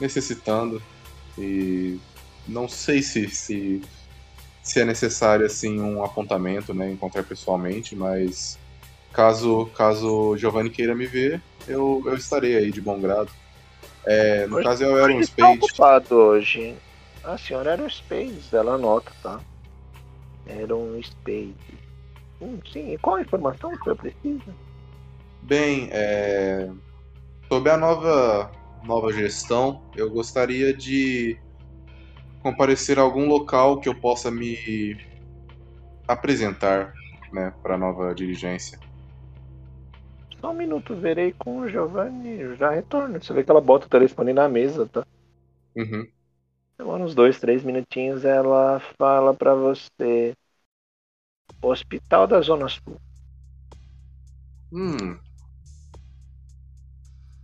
[0.00, 0.82] necessitando
[1.38, 1.98] e
[2.46, 3.82] não sei se, se
[4.62, 8.58] se é necessário assim um apontamento, né, encontrar pessoalmente, mas
[9.12, 13.30] caso caso Giovanni queira me ver, eu, eu estarei aí de bom grado.
[14.06, 15.58] É, no hoje caso eu era um Spade.
[15.58, 16.76] ocupado hoje.
[17.22, 19.40] A senhora era um Spade, ela anota, tá?
[20.46, 21.54] Era um Spade.
[22.40, 24.54] Hum, sim, e qual a informação que você precisa?
[25.42, 26.70] Bem, é...
[27.48, 28.50] sobre a nova
[28.82, 31.38] nova gestão, eu gostaria de
[32.42, 34.98] comparecer a algum local que eu possa me
[36.08, 36.92] apresentar
[37.32, 38.78] né, para a nova dirigência.
[40.40, 43.22] Só um minuto, verei com o Giovanni, já retorno.
[43.22, 45.06] Você vê que ela bota o telefone na mesa, tá?
[45.76, 46.06] Uhum.
[46.78, 50.34] Demora uns dois, três minutinhos, ela fala para você.
[51.62, 52.96] Hospital da Zona Sul.
[54.72, 55.18] Hum.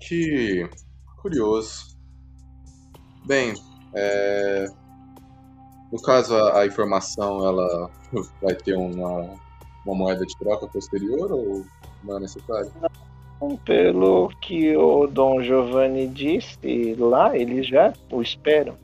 [0.01, 0.67] Que
[1.21, 1.99] curioso.
[3.27, 3.53] Bem,
[3.95, 4.67] é,
[5.93, 7.91] no caso, a, a, informação ela
[8.41, 9.23] vai ter uma,
[9.85, 11.67] uma moeda de troca posterior ou
[12.07, 12.71] não necessário?
[13.65, 18.77] Pelo que o Dom Giovanni disse lá, eles já o esperam.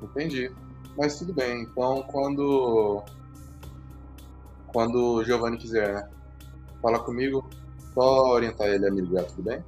[0.00, 0.50] Entendi.
[0.96, 1.62] Mas tudo bem.
[1.62, 3.02] Então, quando
[4.72, 6.08] quando o Giovanni quiser, né?
[6.80, 7.44] Fala comigo,
[7.94, 9.62] só orientar ele a me ligar, tudo bem?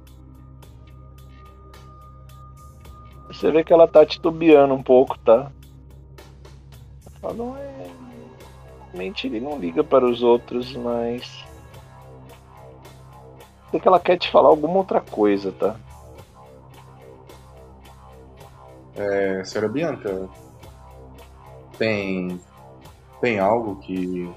[3.27, 5.51] Você vê que ela tá titubeando um pouco, tá?
[7.35, 8.04] Não é.
[9.27, 11.43] Ele não liga para os outros, mas.
[13.71, 15.75] Sei que ela quer te falar alguma outra coisa, tá?
[18.95, 20.29] É, senhora Bianca,
[21.77, 22.39] tem.
[23.21, 24.29] Tem algo que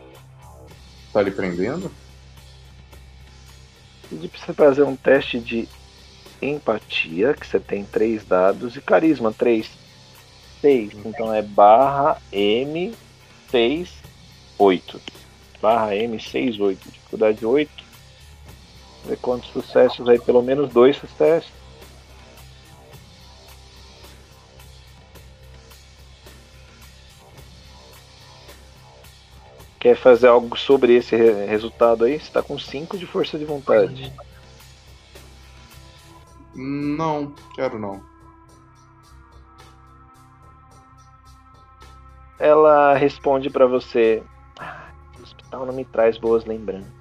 [1.12, 1.90] tá lhe prendendo?
[4.08, 5.68] Pedi pra você fazer um teste de
[6.40, 9.70] empatia, que você tem três dados, e carisma, três.
[10.60, 10.92] Seis.
[11.04, 12.94] Então é barra M
[13.50, 13.97] seis
[14.58, 15.00] oito.
[15.60, 16.90] Barra M seis oito.
[16.90, 17.84] Dificuldade oito.
[19.04, 21.50] Ver quantos sucessos aí, pelo menos dois sucessos.
[29.80, 32.18] Quer fazer algo sobre esse resultado aí?
[32.18, 34.12] Você está com 5 de força de vontade.
[36.52, 38.02] Não, quero não.
[42.38, 44.22] ela responde para você:
[45.48, 46.92] o hospital não me traz boas lembranças.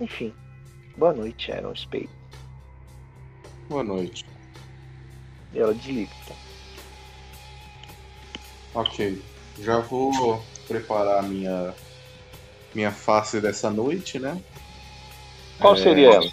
[0.00, 0.32] Enfim,
[0.96, 2.08] boa noite, Aaron Spade.
[3.68, 4.24] Boa noite.
[5.52, 6.10] E ela desliga.
[6.26, 6.34] Tá?
[8.74, 9.20] Ok.
[9.58, 11.74] Já vou preparar minha
[12.72, 14.40] minha face dessa noite, né?
[15.58, 15.76] Qual é...
[15.76, 16.20] seria ela?
[16.20, 16.32] Vou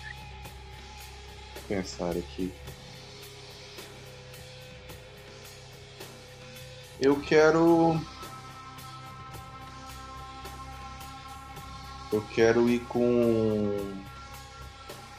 [1.67, 2.53] pensar aqui.
[7.01, 7.99] Eu quero.
[12.11, 13.93] Eu quero ir com.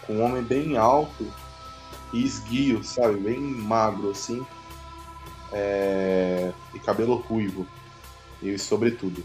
[0.06, 1.30] com um homem bem alto
[2.12, 3.18] e esguio, sabe?
[3.18, 4.44] Bem magro assim.
[5.52, 6.52] É...
[6.74, 7.66] E cabelo ruivo.
[8.42, 9.24] E sobretudo.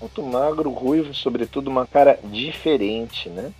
[0.00, 3.52] Muito magro, ruivo, sobretudo uma cara diferente, né?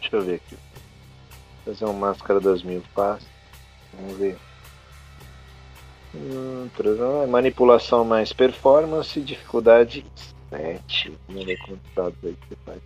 [0.00, 0.56] Deixa eu ver aqui.
[1.64, 3.28] Fazer uma máscara das mil faces.
[3.92, 4.38] Vamos ver.
[6.14, 6.68] Hum,
[7.28, 10.04] manipulação mais performance, dificuldade
[10.48, 11.18] 7.
[11.26, 12.80] Vamos ver quantos dados aí que você faz.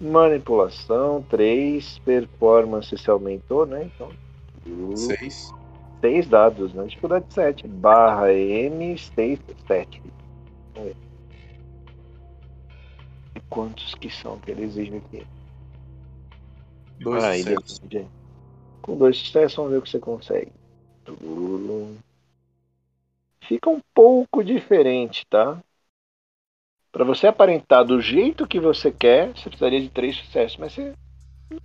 [0.00, 3.90] Manipulação 3, performance se aumentou, né?
[3.94, 4.10] Então.
[4.96, 5.54] 6.
[6.00, 6.84] 6 dados, né?
[6.84, 7.68] Dificuldade 7.
[7.68, 10.02] Barra M, 6, 7.
[10.74, 10.96] Vamos ver.
[13.36, 15.26] E quantos que são que ele exige aqui?
[16.98, 17.36] Dois ah,
[18.86, 20.52] com dois sucessos, vamos ver o que você consegue.
[23.48, 25.62] Fica um pouco diferente, tá?
[26.90, 30.94] Para você aparentar do jeito que você quer, você precisaria de três sucessos, mas você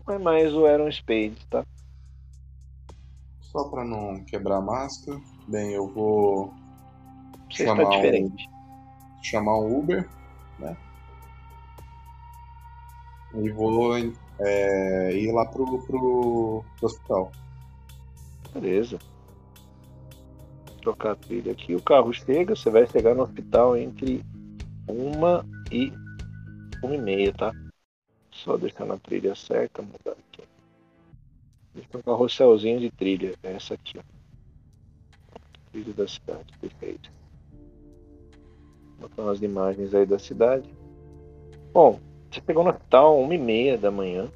[0.05, 1.65] não é mais o Aaron Spades, tá?
[3.39, 6.53] Só para não quebrar a máscara, bem, eu vou
[7.49, 8.47] você chamar diferente.
[8.47, 10.09] Um, chamar um Uber,
[10.59, 10.77] né?
[13.35, 13.95] E vou
[14.39, 17.31] é, ir lá pro, pro, pro hospital.
[18.53, 18.99] Beleza.
[20.81, 21.75] Trocar a trilha aqui.
[21.75, 24.23] O carro chega, você vai chegar no hospital entre
[24.87, 25.91] uma e
[26.83, 27.53] uma e meia, tá?
[28.31, 30.43] Só deixar na trilha certa, mudar aqui.
[31.75, 33.35] Deixa um carrosselzinho de trilha.
[33.43, 34.01] É essa aqui, ó.
[35.71, 37.11] Trilha da cidade, perfeito.
[38.99, 40.67] Botar umas imagens aí da cidade.
[41.73, 44.29] Bom, você pegou no hospital uma e meia da manhã.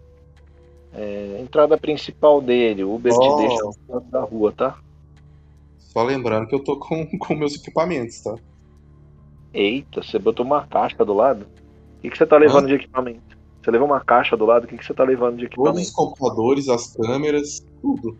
[0.93, 3.19] É, entrada principal dele, o Uber oh.
[3.19, 4.79] te deixa no da rua, tá?
[5.95, 8.36] Só lembrando que eu tô com, com meus equipamentos, tá?
[9.53, 11.45] Eita, você botou uma caixa do lado?
[11.97, 12.67] O que, que você tá levando ah.
[12.67, 13.38] de equipamento?
[13.63, 15.75] Você levou uma caixa do lado, o que, que você tá levando de equipamento?
[15.75, 18.17] Todos os computadores, as câmeras, tudo.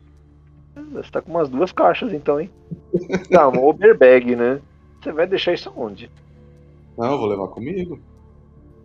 [0.94, 2.50] Você tá com umas duas caixas então, hein?
[3.30, 4.62] Tá, uma Uber bag, né?
[5.02, 6.10] Você vai deixar isso aonde?
[6.98, 8.00] Não, eu vou levar comigo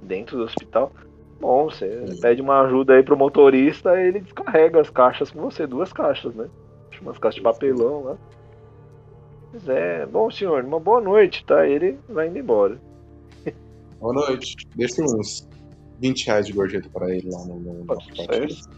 [0.03, 0.93] dentro do hospital.
[1.41, 2.21] Bom, você Sim.
[2.21, 6.49] pede uma ajuda aí pro motorista, ele descarrega as caixas com você, duas caixas, né?
[7.01, 8.19] Umas caixas de papelão lá.
[9.51, 11.67] Pois é, bom senhor, uma boa noite, tá?
[11.67, 12.81] Ele vai indo embora.
[13.99, 14.57] Boa noite.
[14.77, 15.49] Deixa uns
[16.01, 18.71] 20 reais de gorjeta para ele lá no, no Sucesso.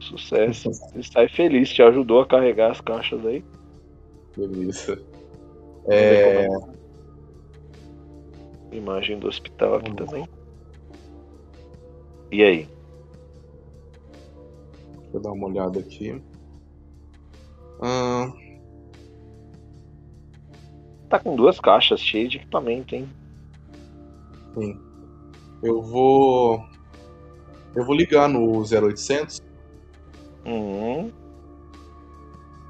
[0.00, 0.70] Sucesso.
[0.94, 3.44] Ele sai feliz, te ajudou a carregar as caixas aí.
[4.36, 5.00] Beleza.
[5.86, 6.46] É...
[8.72, 10.26] Imagem do hospital aqui também.
[12.30, 12.68] E aí?
[14.96, 16.20] Deixa eu dar uma olhada aqui.
[17.82, 18.32] Ah...
[21.12, 23.06] Tá com duas caixas cheias de equipamento, hein?
[24.54, 24.80] Sim.
[25.62, 26.64] Eu vou.
[27.74, 29.38] Eu vou ligar no 0800.
[30.46, 31.12] Uhum.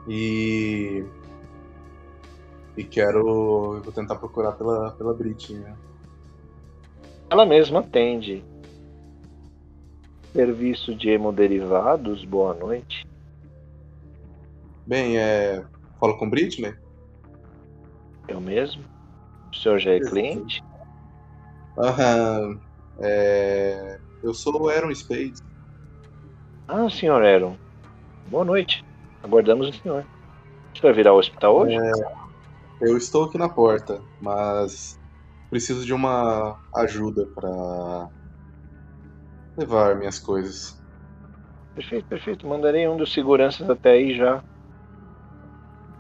[0.09, 1.05] E.
[2.77, 3.77] E quero.
[3.77, 5.77] Eu vou tentar procurar pela, pela Brit, né?
[7.31, 8.43] Ela mesma atende.
[10.33, 13.07] Serviço de hemoderivados, boa noite.
[14.85, 15.65] Bem, é.
[16.01, 16.75] Falo com Britney?
[18.29, 18.85] Eu mesmo?
[19.53, 20.63] O senhor já é cliente?
[21.79, 22.61] Aham.
[23.01, 23.99] É...
[24.23, 25.43] Eu sou o Aaron Spades.
[26.69, 27.57] Ah, senhor Aaron.
[28.29, 28.85] Boa noite.
[29.23, 30.07] Aguardamos o senhor.
[30.75, 31.77] Você vai virar ao hospital hoje?
[31.77, 31.93] É...
[32.81, 34.99] Eu estou aqui na porta, mas
[35.51, 38.09] preciso de uma ajuda para
[39.57, 40.81] levar minhas coisas.
[41.75, 42.47] Perfeito, perfeito.
[42.47, 44.43] Mandarei um dos seguranças até aí já.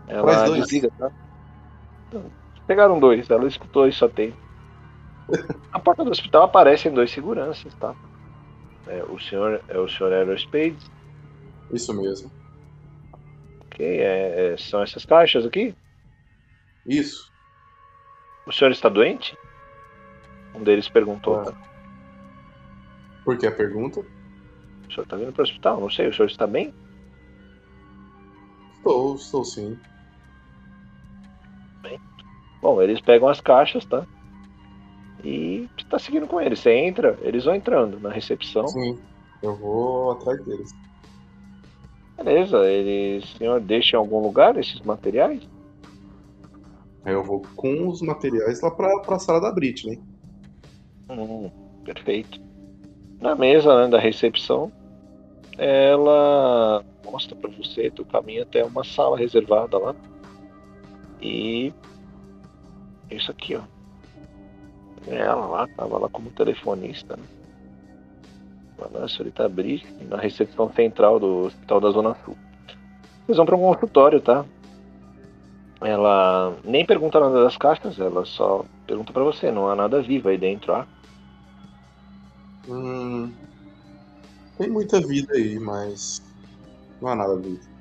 [0.08, 1.10] Ela desliga, tá?
[2.66, 4.34] Pegaram dois, ela escutou e só tem.
[5.72, 7.94] A porta do hospital aparecem dois seguranças, tá?
[8.86, 10.90] É, o senhor é o senhor Aerospades?
[11.72, 12.30] Isso mesmo.
[13.66, 15.74] Ok, é, é, são essas caixas aqui?
[16.86, 17.32] Isso.
[18.46, 19.36] O senhor está doente?
[20.54, 21.36] Um deles perguntou.
[21.36, 21.54] Ah.
[23.24, 24.00] Por que a pergunta?
[24.00, 25.80] O senhor está vindo para o hospital?
[25.80, 26.74] Não sei, o senhor está bem?
[28.76, 29.78] Estou, estou sim.
[31.82, 32.00] Bem,
[32.60, 34.06] bom, eles pegam as caixas, tá?
[35.24, 36.60] E você tá seguindo com eles.
[36.60, 38.66] Você entra, eles vão entrando na recepção.
[38.68, 38.98] Sim,
[39.42, 40.70] eu vou atrás deles.
[42.16, 43.28] Beleza, eles.
[43.36, 45.48] Senhor, deixa em algum lugar esses materiais?
[47.04, 50.00] Eu vou com os materiais lá pra, pra sala da Britney.
[51.10, 51.50] Hum,
[51.84, 52.40] perfeito.
[53.20, 54.72] Na mesa né, da recepção,
[55.58, 59.94] ela mostra para você o caminho até uma sala reservada lá.
[61.22, 61.72] E
[63.10, 63.62] isso aqui, ó.
[65.06, 67.24] Ela lá, tava lá como telefonista, né?
[68.92, 72.36] Lá senhorita Bri, na recepção central do Hospital da Zona Sul.
[73.24, 74.44] Vocês vão para um consultório, tá?
[75.80, 80.28] Ela nem pergunta nada das caixas, ela só pergunta para você, não há nada vivo
[80.28, 80.86] aí dentro, ah?
[82.68, 83.32] Hum,
[84.58, 86.22] tem muita vida aí, mas
[87.00, 87.71] não há nada vivo.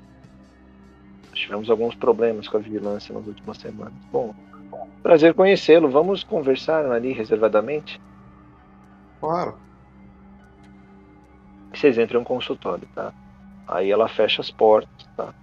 [1.32, 3.94] Tivemos alguns problemas com a vigilância nas últimas semanas.
[4.10, 4.34] Bom,
[5.02, 5.88] prazer conhecê-lo.
[5.88, 8.00] Vamos conversar ali reservadamente?
[9.20, 9.56] Claro.
[11.72, 13.12] Vocês entram em um consultório, tá?
[13.66, 15.34] Aí ela fecha as portas, tá?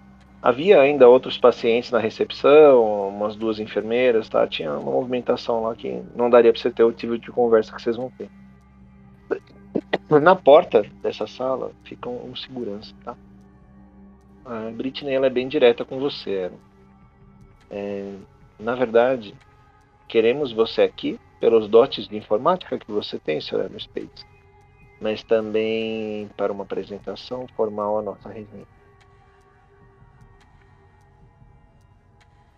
[0.42, 4.48] Havia ainda outros pacientes na recepção, umas duas enfermeiras, tá?
[4.48, 7.82] Tinha uma movimentação lá que não daria para você ter o tipo de conversa que
[7.82, 8.30] vocês vão ter.
[10.10, 13.16] Na porta dessa sala fica um segurança, tá?
[14.50, 16.52] A Britney ela é bem direta com você.
[17.70, 18.16] É,
[18.60, 19.36] na verdade,
[20.08, 23.38] queremos você aqui pelos dotes de informática que você tem.
[23.38, 24.26] Hermes Spades,
[25.00, 28.66] mas também para uma apresentação formal à nossa resenha.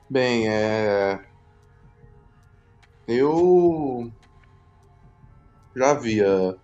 [0.10, 1.20] Bem, é.
[3.06, 4.10] Eu
[5.76, 6.58] já havia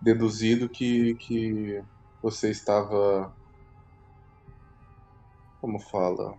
[0.00, 1.82] deduzido que, que
[2.22, 3.34] você estava.
[5.66, 6.38] Como fala?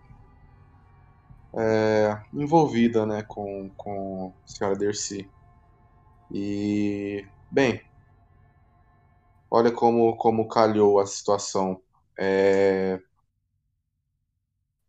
[1.54, 5.30] É, envolvida né, com, com a senhora Dercy.
[6.32, 7.26] E.
[7.50, 7.78] Bem.
[9.50, 11.78] Olha como, como calhou a situação.
[12.18, 12.98] É,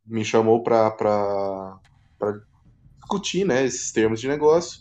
[0.05, 1.77] me chamou para
[3.01, 4.79] discutir né, esses termos de negócio.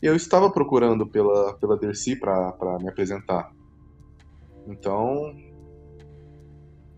[0.00, 3.50] Eu estava procurando pela, pela Dercy para me apresentar.
[4.68, 5.34] Então.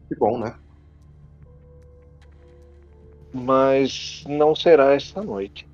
[0.09, 0.55] Que bom, né?
[3.37, 5.67] Mas não será esta noite.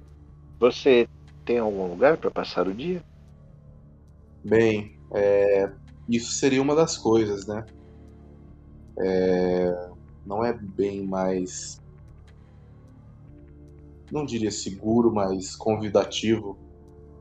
[0.58, 1.08] Você
[1.44, 3.02] tem algum lugar para passar o dia?
[4.44, 5.72] Bem, é,
[6.08, 7.64] isso seria uma das coisas, né?
[8.98, 9.90] É,
[10.26, 11.80] não é bem mais
[14.12, 16.54] não diria seguro, mas convidativo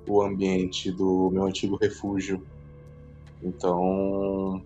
[0.08, 2.46] o ambiente do meu antigo refúgio.
[3.42, 4.62] Então,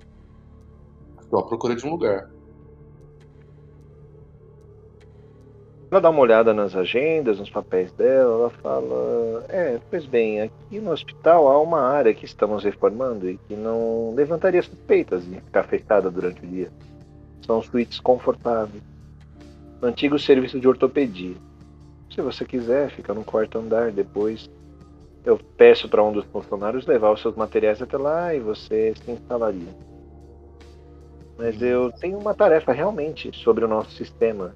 [1.21, 2.34] estou à procura de um lugar.
[5.95, 10.77] Ela dá uma olhada nas agendas, nos papéis dela, ela fala: É, pois bem, aqui
[10.81, 15.63] no hospital há uma área que estamos reformando e que não levantaria suspeitas de ficar
[15.63, 16.69] fechada durante o dia.
[17.45, 18.83] São suítes confortáveis.
[19.81, 21.37] Antigo serviço de ortopedia.
[22.13, 23.89] Se você quiser, fica no quarto andar.
[23.89, 24.49] Depois
[25.23, 29.11] eu peço para um dos funcionários levar os seus materiais até lá e você se
[29.11, 29.73] instalaria.
[31.37, 34.53] Mas eu tenho uma tarefa realmente sobre o nosso sistema.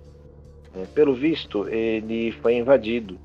[0.76, 3.18] É, pelo visto, ele foi invadido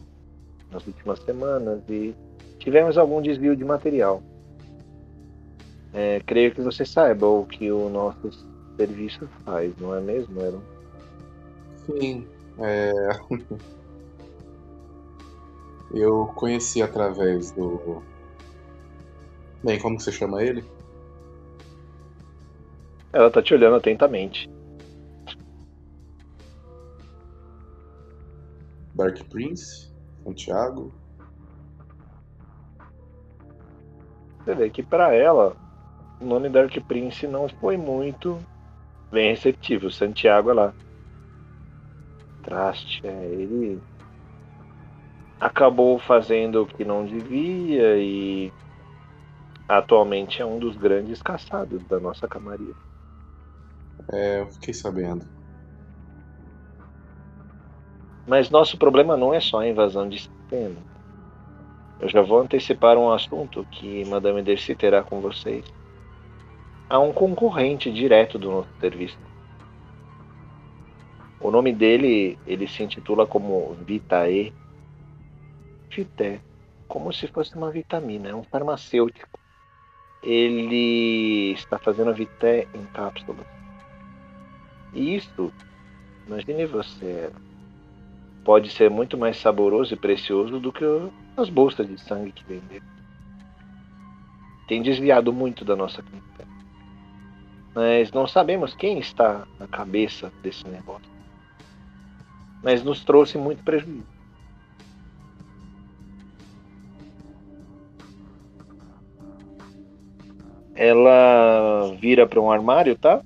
[0.70, 2.14] nas últimas semanas e
[2.58, 4.22] tivemos algum desvio de material.
[5.92, 8.30] É, creio que você saiba o que o nosso
[8.76, 10.60] serviço faz, não é mesmo, Aaron?
[11.86, 12.26] Sim.
[12.58, 12.90] É...
[15.94, 18.02] Eu conheci através do.
[19.62, 20.64] Bem, como que você chama ele?
[23.12, 24.50] Ela tá te olhando atentamente.
[28.94, 29.92] Dark Prince,
[30.22, 30.92] Santiago.
[34.38, 35.56] Você vê que para ela
[36.20, 38.38] o nome Dark Prince não foi muito
[39.10, 39.90] bem receptivo.
[39.90, 40.74] Santiago é lá.
[42.42, 43.80] Traste, é, ele
[45.40, 48.52] acabou fazendo o que não devia e
[49.68, 52.74] atualmente é um dos grandes caçados da nossa camaria.
[54.12, 55.33] É, eu fiquei sabendo.
[58.26, 60.76] Mas nosso problema não é só a invasão de sistema.
[62.00, 65.64] Eu já vou antecipar um assunto que Madame Dercy terá com vocês.
[66.88, 69.18] Há um concorrente direto do nosso serviço.
[71.40, 74.52] O nome dele, ele se intitula como Vitae
[75.90, 76.40] Vité,
[76.88, 79.38] como se fosse uma vitamina, é um farmacêutico.
[80.22, 83.46] Ele está fazendo a Vité em cápsulas.
[84.92, 85.52] E isso
[86.26, 87.30] Imagine você.
[88.44, 90.84] Pode ser muito mais saboroso e precioso do que
[91.34, 92.82] as bolsas de sangue que vender.
[94.68, 96.48] Tem desviado muito da nossa clientela.
[97.74, 101.10] Mas não sabemos quem está na cabeça desse negócio.
[102.62, 104.14] Mas nos trouxe muito prejuízo.
[110.74, 113.22] Ela vira para um armário, tá?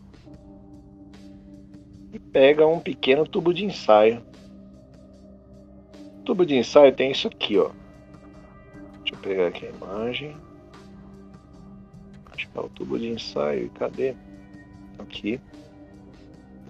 [2.12, 4.28] E pega um pequeno tubo de ensaio.
[6.29, 7.70] Tubo de ensaio tem isso aqui, ó.
[8.99, 10.37] Deixa eu pegar aqui a imagem.
[12.31, 13.70] Acho que é o tubo de ensaio.
[13.70, 14.14] Cadê?
[14.99, 15.41] Aqui.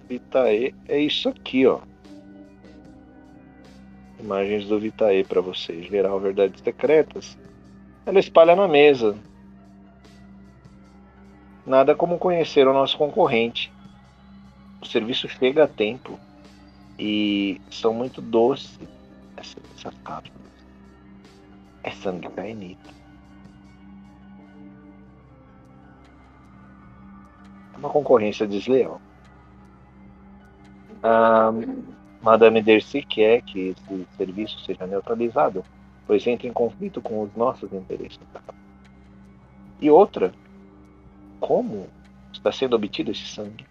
[0.07, 1.81] Vitae é isso aqui, ó.
[4.17, 5.87] Imagens do Vitae para vocês.
[5.87, 7.37] Geral Verdades Secretas.
[8.05, 9.13] Ela espalha na mesa.
[11.65, 13.69] Nada como conhecer o nosso concorrente.
[14.81, 16.17] O serviço chega a tempo
[16.97, 18.79] e são muito doces
[19.39, 20.39] essas, essas cápsulas.
[21.83, 21.89] É.
[27.73, 29.01] É uma concorrência desleal.
[31.01, 31.51] A
[32.21, 35.63] Madame Dercy quer que esse serviço seja neutralizado,
[36.05, 38.19] pois entra em conflito com os nossos interesses.
[39.79, 40.33] E outra
[41.39, 41.87] como
[42.33, 43.65] está sendo obtido esse sangue?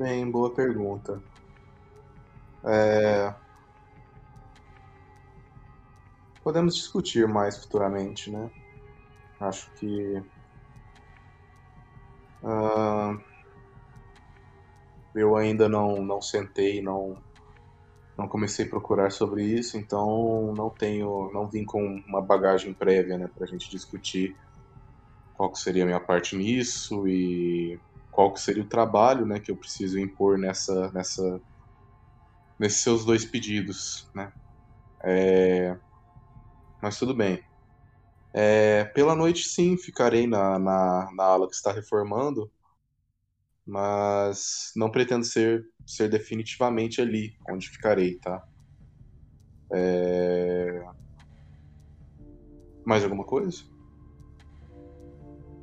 [0.00, 1.22] Bem, boa pergunta.
[2.64, 3.34] É...
[6.42, 8.50] Podemos discutir mais futuramente, né?
[9.38, 10.22] Acho que.
[15.14, 17.18] Eu ainda não, não sentei, não
[18.16, 23.18] não comecei a procurar sobre isso, então não tenho, não vim com uma bagagem prévia,
[23.18, 24.34] né, para a gente discutir
[25.34, 27.78] qual seria a minha parte nisso e
[28.10, 31.40] qual que seria o trabalho, né, que eu preciso impor nessa, nessa,
[32.58, 34.32] nesses seus dois pedidos, né.
[35.02, 35.78] É...
[36.82, 37.42] Mas tudo bem.
[38.32, 38.84] É...
[38.86, 42.50] Pela noite, sim, ficarei na, na, na ala que está reformando,
[43.66, 48.44] mas não pretendo ser, ser definitivamente ali onde ficarei, tá?
[49.72, 50.82] É...
[52.84, 53.62] Mais alguma coisa?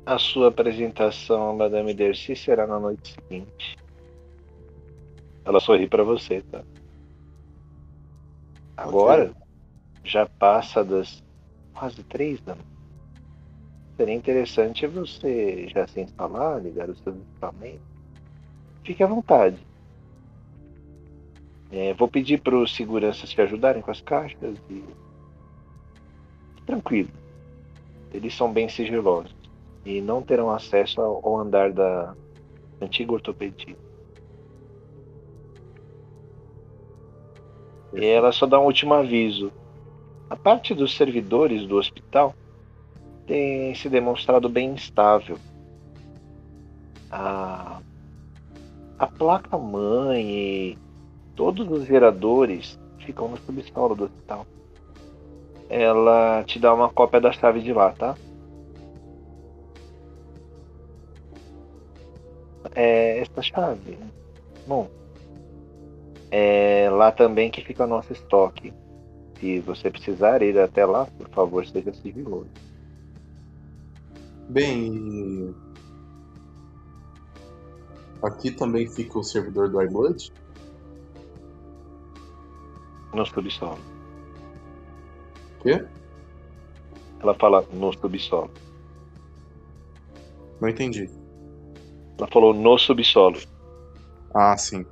[0.08, 3.76] A sua apresentação, Madame Dercy, será na noite seguinte.
[5.44, 6.64] Ela sorri para você, tá?
[8.74, 9.34] Agora,
[10.02, 11.22] já passa das
[11.74, 12.66] quase três da manhã.
[13.98, 17.86] Seria interessante você já se instalar, ligar os seus equipamentos
[18.84, 19.58] Fique à vontade.
[21.70, 24.82] É, vou pedir para os seguranças te ajudarem com as caixas e.
[26.64, 27.10] Tranquilo.
[28.10, 29.37] Eles são bem sigilosos
[29.84, 32.14] e não terão acesso ao andar da
[32.80, 33.76] antiga ortopedia.
[37.94, 39.52] E ela só dá um último aviso.
[40.28, 42.34] A parte dos servidores do hospital
[43.26, 45.38] tem se demonstrado bem instável.
[47.10, 47.80] A
[48.98, 50.78] a placa mãe e
[51.36, 54.44] todos os geradores ficam no subsolo do hospital.
[55.68, 58.16] Ela te dá uma cópia da chave de lá, tá?
[62.80, 63.98] É essa chave.
[64.66, 64.88] Bom,
[66.30, 68.72] é lá também que fica o nosso estoque.
[69.40, 72.48] Se você precisar ir até lá, por favor, seja sigiloso.
[74.48, 75.54] Bem,
[78.22, 80.32] Aqui também fica o servidor do iBlood?
[83.14, 83.78] No subsolo.
[85.62, 85.86] Quê?
[87.20, 88.50] Ela fala no subsolo.
[90.60, 91.08] Não entendi.
[92.18, 93.38] Ela falou no subsolo.
[94.34, 94.84] Ah, sim.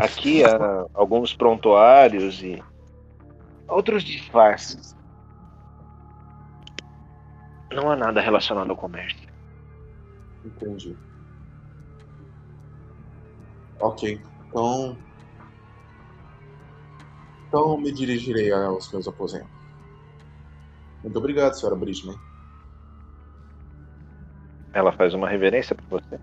[0.00, 2.62] Aqui há alguns prontuários e
[3.68, 4.96] outros disfarces.
[7.72, 9.28] Não há nada relacionado ao comércio.
[10.44, 10.96] Entendi.
[13.80, 14.20] Ok.
[14.48, 14.96] Então.
[17.48, 19.50] Então me dirigirei aos meus aposentos.
[21.02, 22.16] Muito obrigado, senhora Bridgman.
[24.72, 26.20] Ela faz uma reverência para você.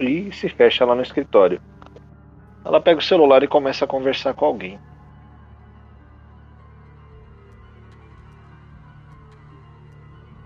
[0.00, 1.60] E se fecha lá no escritório.
[2.64, 4.78] Ela pega o celular e começa a conversar com alguém.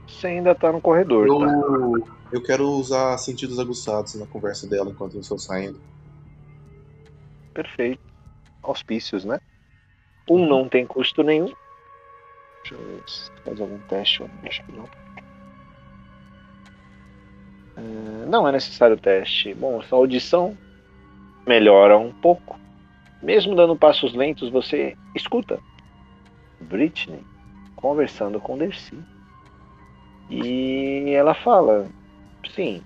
[0.07, 1.29] Você ainda tá no corredor.
[1.29, 2.19] Eu, tá?
[2.33, 5.81] eu quero usar sentidos aguçados na conversa dela enquanto eu estou saindo.
[7.55, 8.01] Perfeito.
[8.63, 9.39] Auspícios, né?
[10.29, 11.53] Um não tem custo nenhum.
[12.63, 14.25] Deixa eu ver se faz algum teste.
[14.45, 14.89] Acho que não.
[17.79, 19.55] É, não é necessário teste.
[19.55, 20.57] Bom, sua audição
[21.47, 22.59] melhora um pouco.
[23.23, 25.59] Mesmo dando passos lentos, você escuta
[26.61, 27.25] Britney
[27.77, 28.99] conversando com Dercy.
[30.31, 31.87] E ela fala:
[32.55, 32.83] Sim,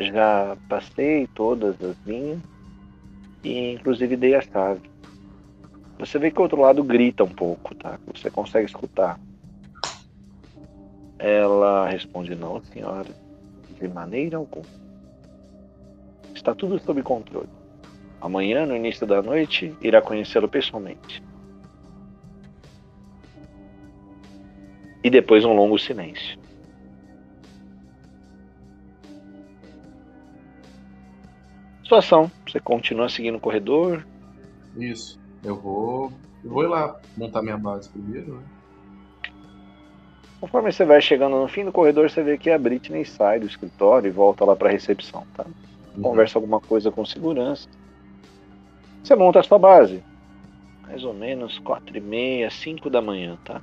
[0.00, 2.40] já passei todas as linhas
[3.44, 4.90] e inclusive dei a chave.
[5.98, 7.98] Você vê que o outro lado grita um pouco, tá?
[8.12, 9.18] Você consegue escutar.
[11.18, 13.08] Ela responde: Não, senhora,
[13.80, 14.64] de maneira alguma.
[16.34, 17.48] Está tudo sob controle.
[18.20, 21.22] Amanhã, no início da noite, irá conhecê-lo pessoalmente.
[25.02, 26.38] E depois um longo silêncio.
[31.82, 34.04] Situação: você continua seguindo o corredor?
[34.76, 35.20] Isso.
[35.44, 36.12] Eu vou.
[36.42, 38.42] Eu vou ir lá montar minha base primeiro, né?
[40.46, 43.46] Conforme você vai chegando no fim do corredor, você vê que a Britney sai do
[43.46, 45.44] escritório e volta lá para a recepção, tá?
[45.96, 46.02] Uhum.
[46.02, 47.68] Conversa alguma coisa com segurança.
[49.02, 50.04] Você monta a sua base.
[50.86, 53.60] Mais ou menos quatro e meia, cinco da manhã, tá?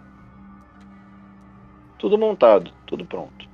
[1.99, 3.47] Tudo montado, tudo pronto.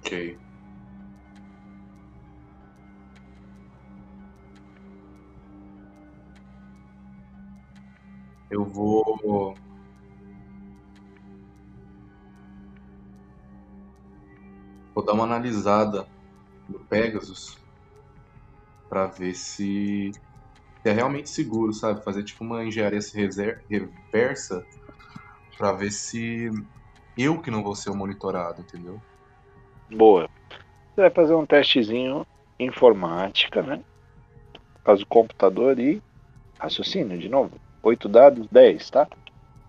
[0.00, 0.36] Ok.
[8.50, 9.54] Eu vou.
[14.94, 16.08] Vou dar uma analisada
[16.68, 17.58] no Pegasus
[18.88, 20.10] para ver se
[20.84, 22.02] é realmente seguro, sabe?
[22.02, 23.00] Fazer tipo uma engenharia
[23.68, 24.64] reversa
[25.56, 26.50] para ver se
[27.16, 29.00] eu que não vou ser o monitorado, entendeu?
[29.90, 30.28] Boa.
[30.50, 32.26] Você vai fazer um testezinho
[32.58, 33.82] informática, né?
[34.84, 36.02] Caso computador e
[36.58, 37.52] raciocínio de novo.
[37.88, 39.08] Oito dados, 10, tá?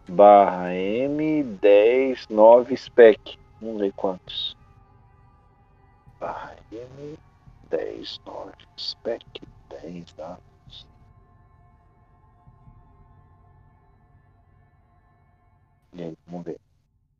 [0.05, 3.39] Barra M, 10, 9 spec.
[3.61, 4.57] Vamos ver quantos.
[6.19, 7.17] Barra M,
[7.69, 9.23] 10, 9 spec,
[9.69, 10.87] 10 dados.
[15.93, 16.59] E aí, vamos ver.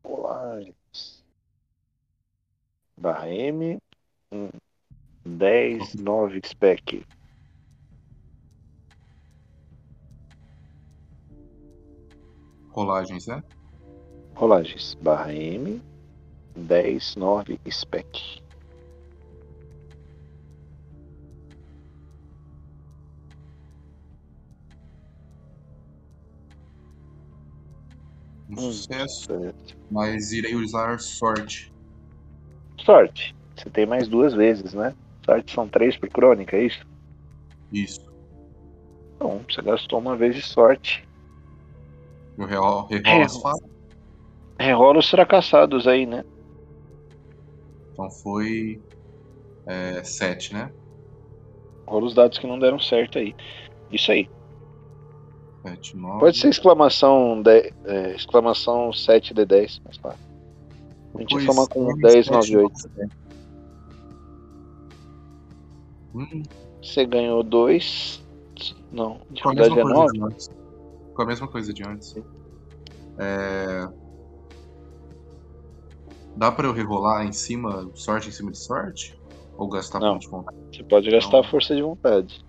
[0.04, 1.24] Colagens.
[2.98, 3.82] Barra M.
[5.26, 7.06] 10, 9 spec.
[12.80, 13.44] Rolagens, né?
[14.36, 14.96] Rolagens.
[15.02, 15.82] Barra M.
[16.56, 18.42] 10, 9 spec.
[28.50, 29.26] Um sucesso.
[29.26, 29.78] Certo.
[29.92, 31.74] Mas irei usar sorte.
[32.86, 33.36] Sorte.
[33.58, 34.96] Você tem mais duas vezes, né?
[35.26, 36.88] Sorte são três por crônica, é isso?
[37.74, 38.10] Isso.
[39.20, 41.09] Bom, você gastou uma vez de sorte.
[42.40, 43.62] Eu rerolo, rerolo as falas?
[44.58, 46.24] Rerola os fracassados aí, né?
[47.92, 48.82] Então foi.
[49.66, 50.72] É, sete, né?
[51.86, 53.36] Rola os dados que não deram certo aí.
[53.92, 54.30] Isso aí.
[55.64, 56.20] 7, 9.
[56.20, 60.18] Pode ser exclamação, de, é, exclamação 7D10, mas claro.
[61.16, 62.74] A gente soma com 10, 9, 8.
[66.16, 66.44] Hum.
[66.82, 68.24] Você ganhou 2.
[68.92, 70.59] Não, dificuldade é 9.
[71.20, 72.16] Com a mesma coisa de antes.
[73.18, 73.90] É...
[76.38, 79.20] Dá pra eu rerolar em cima, sorte em cima de sorte?
[79.58, 80.58] Ou gastar não, de vontade?
[80.72, 81.44] Você pode gastar não.
[81.44, 82.46] força de vontade.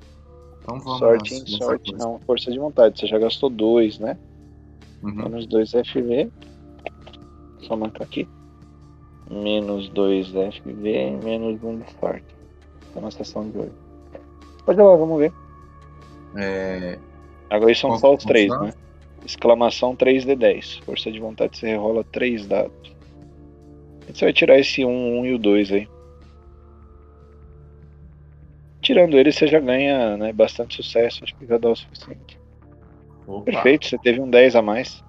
[0.62, 3.01] Então vamos sorte em sorte, não, força de vontade.
[3.01, 4.16] Você já gastou dois, né?
[5.03, 5.16] Uhum.
[5.16, 6.31] Menos 2 FV.
[7.62, 8.29] Só marcar aqui.
[9.29, 12.37] Menos 2 FV, menos 1 um de sorte.
[12.95, 13.73] É uma sessão de hoje.
[14.64, 15.33] Pode ir lá, vamos ver.
[16.37, 17.10] É...
[17.51, 18.72] Agora são só os 3, né?
[19.26, 20.82] Exclamação 3D10.
[20.84, 22.96] Força de vontade você rola 3 dados.
[24.09, 25.88] Você vai tirar esse 1, um, 1 um e o 2 aí.
[28.80, 31.24] Tirando ele, você já ganha né, bastante sucesso.
[31.24, 32.38] Acho que já dá o suficiente.
[33.26, 33.44] Opa.
[33.44, 35.05] Perfeito, você teve um 10 a mais.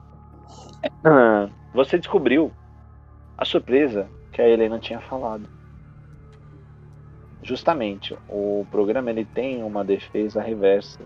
[1.03, 2.51] Ah, você descobriu
[3.37, 5.47] a surpresa que a Helena tinha falado.
[7.43, 10.99] Justamente, o programa ele tem uma defesa reversa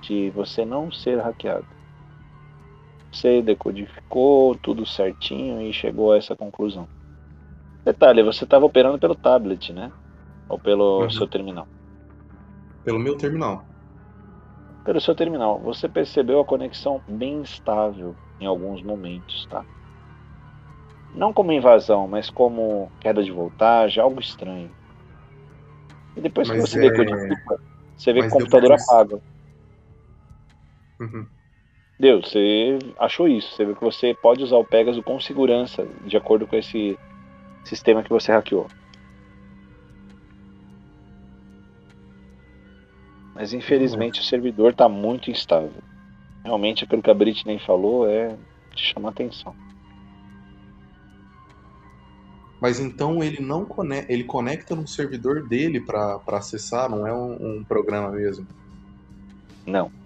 [0.00, 1.66] de você não ser hackeado.
[3.10, 6.86] Você decodificou tudo certinho e chegou a essa conclusão.
[7.84, 9.90] Detalhe, você estava operando pelo tablet, né?
[10.48, 11.10] Ou pelo uhum.
[11.10, 11.66] seu terminal.
[12.84, 13.64] Pelo meu terminal.
[14.84, 15.58] Pelo seu terminal.
[15.60, 19.64] Você percebeu a conexão bem estável em alguns momentos, tá?
[21.14, 24.70] Não como invasão, mas como queda de voltagem, algo estranho.
[26.16, 26.90] E depois mas que você é...
[26.90, 27.60] decodifica,
[27.96, 29.20] você vê mas que o computador apaga.
[31.00, 31.26] Uhum.
[31.98, 33.54] Deu, você achou isso.
[33.54, 36.98] Você viu que você pode usar o Pegasus com segurança, de acordo com esse
[37.64, 38.68] sistema que você hackeou.
[43.34, 45.82] Mas infelizmente o servidor está muito instável.
[46.44, 48.36] Realmente aquilo que a Britney falou é
[48.74, 49.54] de chamar atenção.
[52.60, 57.58] Mas então ele não conecta, ele conecta no servidor dele para acessar, não é um,
[57.58, 58.46] um programa mesmo?
[59.64, 59.97] Não.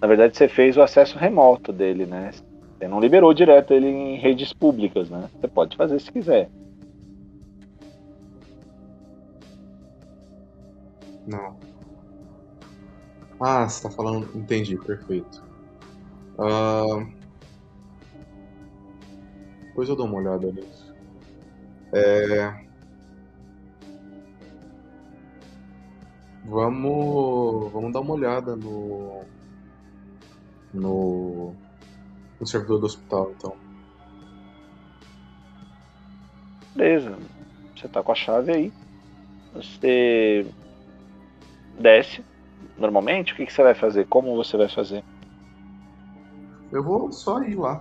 [0.00, 2.30] Na verdade, você fez o acesso remoto dele, né?
[2.78, 5.28] Você não liberou direto ele em redes públicas, né?
[5.38, 6.48] Você pode fazer se quiser.
[11.26, 11.54] Não.
[13.38, 14.28] Ah, você tá falando.
[14.34, 15.42] Entendi, perfeito.
[16.38, 17.06] Uh...
[19.66, 20.94] Depois eu dou uma olhada nisso.
[21.92, 22.64] É...
[26.46, 29.22] Vamos, vamos dar uma olhada no,
[30.72, 31.54] no,
[32.38, 33.54] no servidor do hospital, então.
[36.74, 37.16] Beleza.
[37.76, 38.72] Você tá com a chave aí.
[39.54, 40.46] Você
[41.78, 42.24] desce.
[42.76, 44.06] Normalmente, o que, que você vai fazer?
[44.06, 45.04] Como você vai fazer?
[46.70, 47.80] Eu vou só ir lá.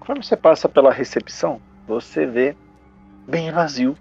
[0.00, 2.56] Quando você passa pela recepção, você vê
[3.26, 3.96] bem vazio.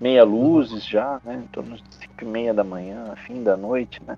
[0.00, 1.42] Meia luzes já, né?
[1.42, 4.16] Em torno de 5 e meia da manhã, fim da noite, né?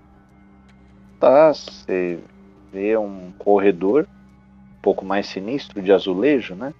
[1.19, 2.19] Tá, você
[2.71, 4.07] vê um corredor
[4.77, 6.73] um pouco mais sinistro de azulejo, né?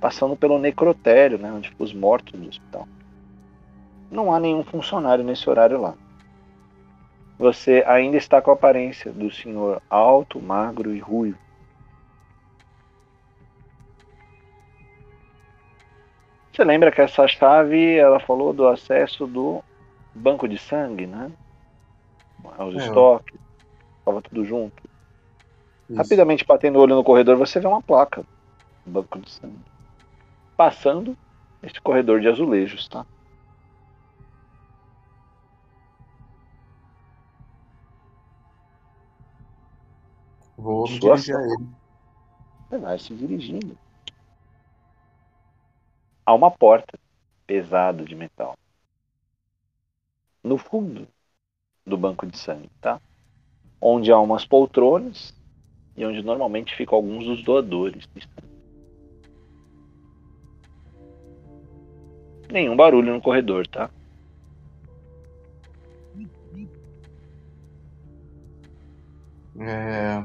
[0.00, 1.52] Passando pelo necrotério, né?
[1.52, 2.86] Onde ficam os mortos do hospital.
[4.10, 5.94] Não há nenhum funcionário nesse horário lá.
[7.38, 11.38] Você ainda está com a aparência do senhor alto, magro e ruivo
[16.58, 19.62] Você lembra que essa chave, ela falou do acesso do
[20.12, 21.30] banco de sangue, né?
[22.58, 22.78] Os é.
[22.78, 23.38] estoques,
[24.08, 24.82] estava tudo junto.
[25.88, 25.98] Isso.
[25.98, 28.24] Rapidamente batendo o olho no corredor, você vê uma placa.
[28.86, 29.58] Banco de sangue.
[30.56, 31.16] Passando
[31.62, 33.04] esse corredor de azulejos, tá?
[40.56, 41.68] Vou me dirigir a ele.
[42.68, 43.78] Você vai se dirigindo
[46.26, 46.98] há uma porta
[47.46, 48.54] pesada de metal
[50.44, 51.08] no fundo
[51.86, 53.00] do banco de sangue, tá?
[53.80, 55.34] Onde há umas poltronas
[55.96, 58.08] e onde normalmente ficam alguns dos doadores.
[62.50, 63.90] Nenhum barulho no corredor, tá?
[69.60, 70.24] É...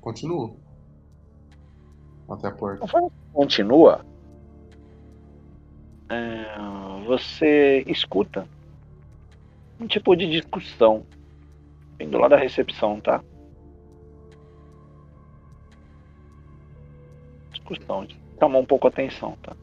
[0.00, 0.56] Continuo.
[2.28, 2.86] Até a porta.
[3.32, 4.04] Continua.
[6.08, 8.46] É, você escuta
[9.80, 11.04] um tipo de discussão
[11.98, 13.22] vindo lá da recepção, tá?
[17.52, 18.06] Discussão,
[18.38, 19.56] chamou um pouco a atenção, tá?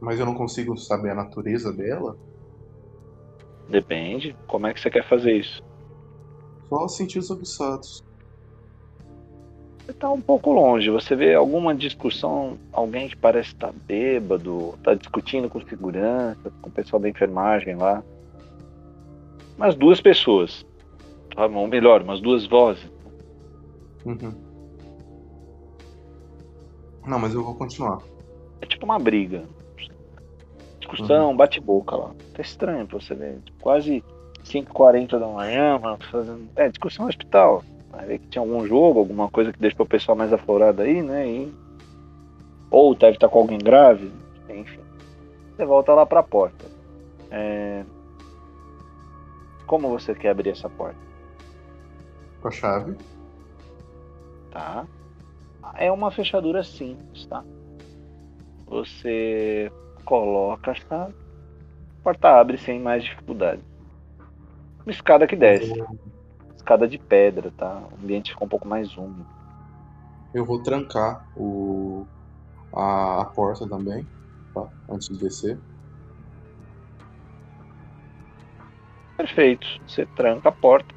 [0.00, 2.16] Mas eu não consigo saber a natureza dela?
[3.68, 4.36] Depende.
[4.46, 5.62] Como é que você quer fazer isso?
[6.68, 8.04] Só sentir os aguçados
[9.90, 10.90] está um pouco longe.
[10.90, 16.68] Você vê alguma discussão, alguém que parece estar tá bêbado, está discutindo com segurança, com
[16.68, 18.02] o pessoal da enfermagem lá.
[19.56, 20.66] Umas duas pessoas.
[21.34, 21.46] Tá?
[21.46, 22.90] Ou melhor, umas duas vozes.
[24.04, 24.32] Uhum.
[27.06, 27.98] Não, mas eu vou continuar.
[28.60, 29.44] É tipo uma briga.
[30.78, 31.36] Discussão, uhum.
[31.36, 32.10] bate-boca lá.
[32.34, 33.38] Tá estranho pra você ver.
[33.60, 34.02] Quase
[34.44, 36.48] 5h40 da manhã, mano, fazendo.
[36.56, 37.62] É, discussão no hospital.
[37.90, 41.02] Vai ver que tinha algum jogo, alguma coisa que deixou o pessoal mais aflorado aí,
[41.02, 41.28] né?
[41.28, 41.52] E...
[42.70, 44.10] Ou deve estar com alguém grave,
[44.48, 44.80] enfim.
[45.56, 46.64] Você volta lá para a porta.
[47.30, 47.84] É...
[49.74, 50.96] Como você quer abrir essa porta?
[52.40, 52.96] Com a chave.
[54.52, 54.86] Tá.
[55.74, 57.44] É uma fechadura simples, tá?
[58.66, 59.72] Você
[60.04, 63.62] coloca a chave, a porta abre sem mais dificuldade.
[64.86, 65.74] Uma escada que desce
[66.54, 67.82] escada de pedra, tá?
[67.90, 69.26] O ambiente ficou um pouco mais úmido.
[70.32, 72.06] Eu vou trancar o,
[72.72, 74.06] a, a porta também,
[74.54, 74.68] tá?
[74.88, 75.58] Antes de descer.
[79.16, 79.66] Perfeito.
[79.86, 80.94] Você tranca a porta.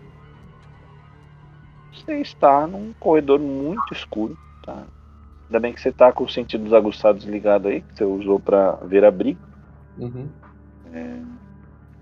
[1.94, 4.86] Você está num corredor muito escuro, tá?
[5.48, 8.74] Ainda bem que você está com os sentidos aguçados ligados aí, que você usou para
[8.88, 9.40] ver a briga.
[9.98, 10.30] Uhum.
[10.86, 11.22] É,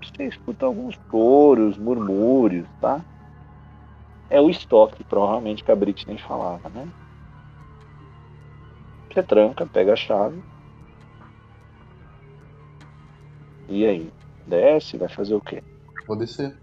[0.04, 3.02] você escuta alguns choros, murmúrios, tá?
[4.30, 6.88] é o estoque, provavelmente, que a Britney falava, né?
[9.12, 10.42] Você tranca, pega a chave.
[13.70, 14.12] E aí?
[14.46, 14.98] Desce?
[14.98, 15.62] Vai fazer o quê?
[16.08, 16.56] Vou descer.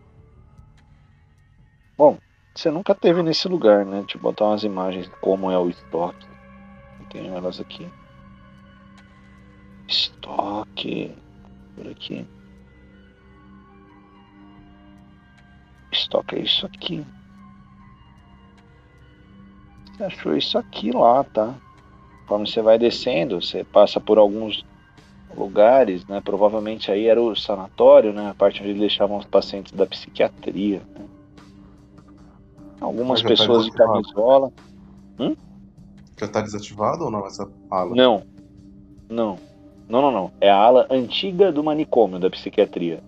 [1.97, 2.18] Bom,
[2.55, 4.05] você nunca teve nesse lugar, né?
[4.14, 6.26] Eu botar umas imagens de como é o estoque.
[7.11, 7.88] Tem elas aqui.
[9.86, 11.14] Estoque.
[11.74, 12.26] Por aqui.
[15.90, 17.05] Estoque é isso aqui.
[19.93, 21.55] Você achou isso aqui lá, tá?
[22.22, 24.64] Conforme você vai descendo, você passa por alguns
[25.37, 26.20] lugares, né?
[26.20, 28.30] Provavelmente aí era o sanatório, né?
[28.30, 30.83] A parte onde deixavam os pacientes da psiquiatria.
[30.95, 31.07] Né?
[32.80, 34.53] Algumas tá pessoas tá de camisola.
[35.18, 35.37] Hum?
[36.18, 37.95] Já tá desativado ou não essa ala?
[37.95, 38.22] Não.
[39.09, 39.39] Não.
[39.89, 40.33] Não, não, não.
[40.41, 43.03] É a ala antiga do manicômio da psiquiatria.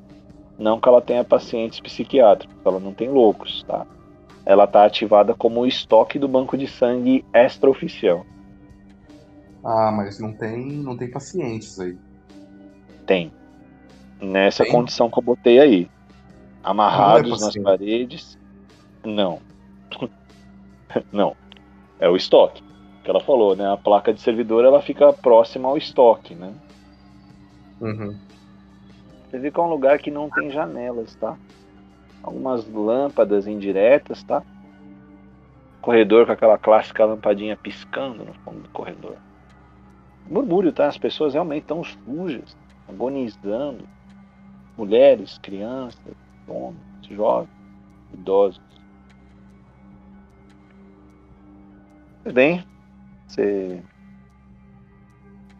[0.59, 3.87] Não que ela tenha pacientes psiquiátricos, ela não tem loucos, tá?
[4.47, 8.25] Ela tá ativada como estoque do banco de sangue extraoficial.
[9.65, 11.97] Ah, mas não tem, não tem pacientes aí.
[13.07, 13.33] Tem.
[14.21, 14.73] Nessa tem?
[14.73, 15.91] condição que eu botei aí.
[16.63, 18.39] Amarrados é nas paredes.
[19.05, 19.41] Não.
[21.13, 21.37] não.
[22.01, 22.63] É o estoque.
[23.03, 23.71] Que ela falou, né?
[23.71, 26.55] A placa de servidor ela fica próxima ao estoque, né?
[27.81, 28.17] Uhum.
[29.29, 31.37] Você vê que é um lugar que não tem janelas, tá?
[32.23, 34.43] Algumas lâmpadas indiretas, tá?
[35.83, 39.17] Corredor com aquela clássica lampadinha piscando no fundo do corredor.
[40.27, 40.87] Murmúrio, tá?
[40.87, 42.57] As pessoas realmente estão sujas,
[42.89, 43.89] agonizando.
[44.77, 46.15] Mulheres, crianças,
[46.49, 47.51] homens, jovens,
[48.13, 48.63] idosos.
[52.33, 52.65] bem,
[53.27, 53.83] você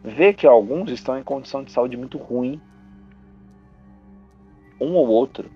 [0.03, 2.59] vê que alguns estão em condição de saúde muito ruim.
[4.79, 5.49] Um ou outro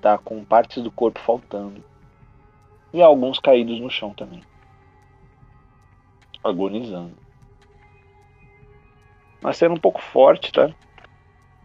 [0.00, 1.84] tá com partes do corpo faltando.
[2.92, 4.42] E alguns caídos no chão também.
[6.42, 7.25] Agonizando.
[9.46, 10.74] Mas sendo um pouco forte, tá?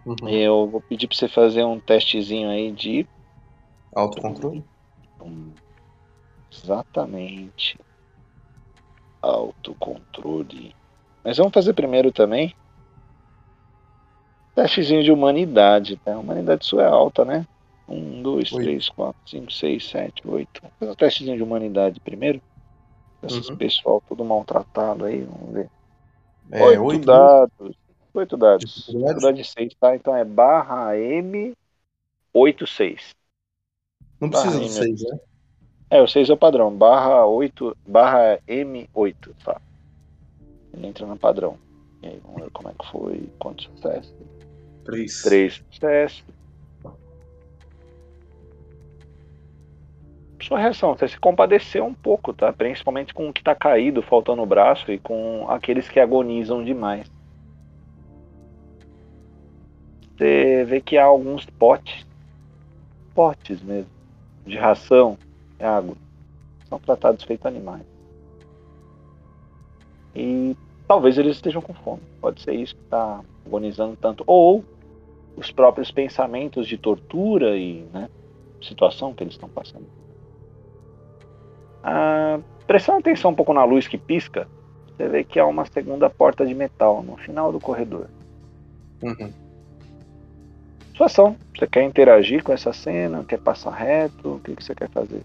[0.06, 0.30] Uhum.
[0.30, 3.08] Eu vou pedir pra você fazer um testezinho aí de.
[3.96, 4.64] Autocontrole?
[6.52, 7.76] Exatamente
[9.22, 10.76] autocontrole.
[11.24, 12.54] Mas vamos fazer primeiro também
[14.54, 16.14] testezinho de humanidade, tá?
[16.14, 17.46] A humanidade sua é alta, né?
[17.88, 18.64] Um, dois, Oi.
[18.64, 20.62] três, quatro, cinco, seis, sete, oito.
[20.62, 22.40] Vamos fazer um testezinho de humanidade primeiro.
[23.24, 23.58] Esses uhum.
[23.58, 25.70] pessoal todo maltratado aí, vamos ver.
[26.52, 27.78] É, oito, oito dados.
[28.14, 28.86] Oito dados.
[28.88, 29.96] Dificuldade seis, tá?
[29.96, 31.54] Então é barra M
[32.34, 33.16] 86.
[34.20, 35.20] Não precisa do 6, né?
[35.90, 39.60] É, o 6 é o padrão, barra 8, barra M8, tá?
[40.74, 41.58] Ele entra no padrão.
[42.02, 44.14] E aí, vamos ver como é que foi, quantos sucessos.
[44.86, 45.22] 3.
[45.24, 46.24] 3 sucessos.
[50.42, 52.52] Sua reação, você se compadeceu um pouco, tá?
[52.52, 57.12] Principalmente com o que tá caído, faltando o braço e com aqueles que agonizam demais.
[60.18, 62.06] Você vê que há alguns potes,
[63.14, 63.90] potes mesmo,
[64.46, 65.18] de ração
[65.60, 65.96] é água.
[66.68, 67.86] São tratados feito animais.
[70.16, 70.56] E
[70.88, 72.02] talvez eles estejam com fome.
[72.20, 74.24] Pode ser isso que está agonizando tanto.
[74.28, 74.66] Ou
[75.36, 78.10] os próprios pensamentos de tortura e né,
[78.62, 79.86] situação que eles estão passando.
[81.84, 84.48] Ah, prestando atenção um pouco na luz que pisca,
[84.88, 88.08] você vê que há uma segunda porta de metal no final do corredor.
[89.02, 89.32] Uhum.
[90.92, 91.36] Situação.
[91.58, 93.24] Você quer interagir com essa cena?
[93.24, 94.36] Quer passar reto?
[94.36, 95.24] O que, que você quer fazer?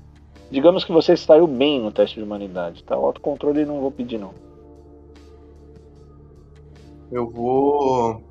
[0.50, 2.96] Digamos que você saiu bem no teste de humanidade, tá?
[2.96, 4.32] O autocontrole não vou pedir não.
[7.10, 8.22] Eu vou.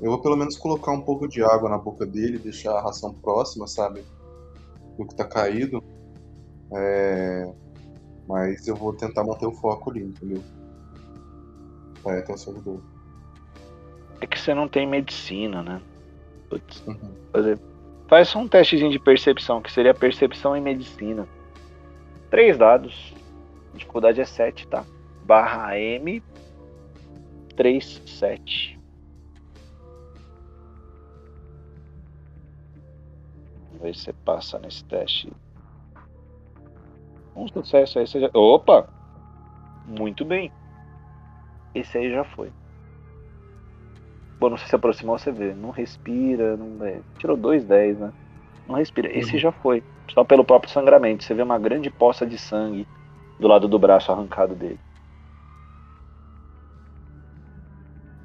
[0.00, 3.14] Eu vou pelo menos colocar um pouco de água na boca dele, deixar a ração
[3.14, 4.04] próxima, sabe?
[4.98, 5.82] Do que tá caído.
[6.72, 7.52] É...
[8.28, 10.42] Mas eu vou tentar manter o foco ali, entendeu?
[12.04, 12.82] É, até o servidor.
[14.20, 15.80] É que você não tem medicina, né?
[16.48, 16.84] Putz.
[16.86, 17.12] Uhum.
[17.32, 17.58] Fazer
[18.08, 21.28] Faz só um testezinho de percepção, que seria percepção em medicina.
[22.30, 23.14] Três dados.
[23.74, 24.84] Dificuldade é 7, tá?
[25.24, 26.22] Barra M
[27.56, 28.75] 37.
[33.76, 35.32] Ver se você passa nesse teste.
[37.34, 38.06] Um sucesso aí.
[38.06, 38.30] Você já...
[38.34, 38.88] Opa!
[39.86, 40.50] Muito bem.
[41.74, 42.50] Esse aí já foi.
[44.38, 45.54] Bom, não sei se aproximou, você vê.
[45.54, 47.00] Não respira, não é.
[47.18, 48.12] Tirou dois 10, né?
[48.68, 49.10] Não respira.
[49.16, 49.38] Esse uhum.
[49.38, 49.82] já foi.
[50.12, 51.24] Só pelo próprio sangramento.
[51.24, 52.86] Você vê uma grande poça de sangue
[53.38, 54.80] do lado do braço arrancado dele.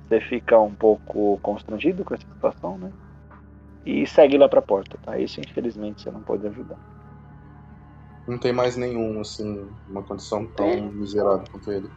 [0.07, 2.91] Você fica um pouco constrangido com essa situação, né?
[3.85, 5.17] E segue lá pra porta, tá?
[5.17, 6.77] Isso infelizmente você não pode ajudar.
[8.27, 11.89] Não tem mais nenhum, assim, uma condição tão miserável quanto ele.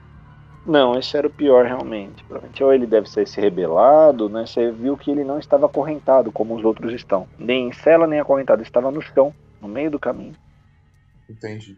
[0.66, 2.24] Não, esse era o pior realmente.
[2.24, 4.46] Provavelmente ou ele deve ser se rebelado, né?
[4.46, 7.28] Você viu que ele não estava acorrentado como os outros estão.
[7.38, 8.62] Nem em cela, nem acorrentado.
[8.62, 10.34] Estava no chão, no meio do caminho.
[11.28, 11.76] Entendi.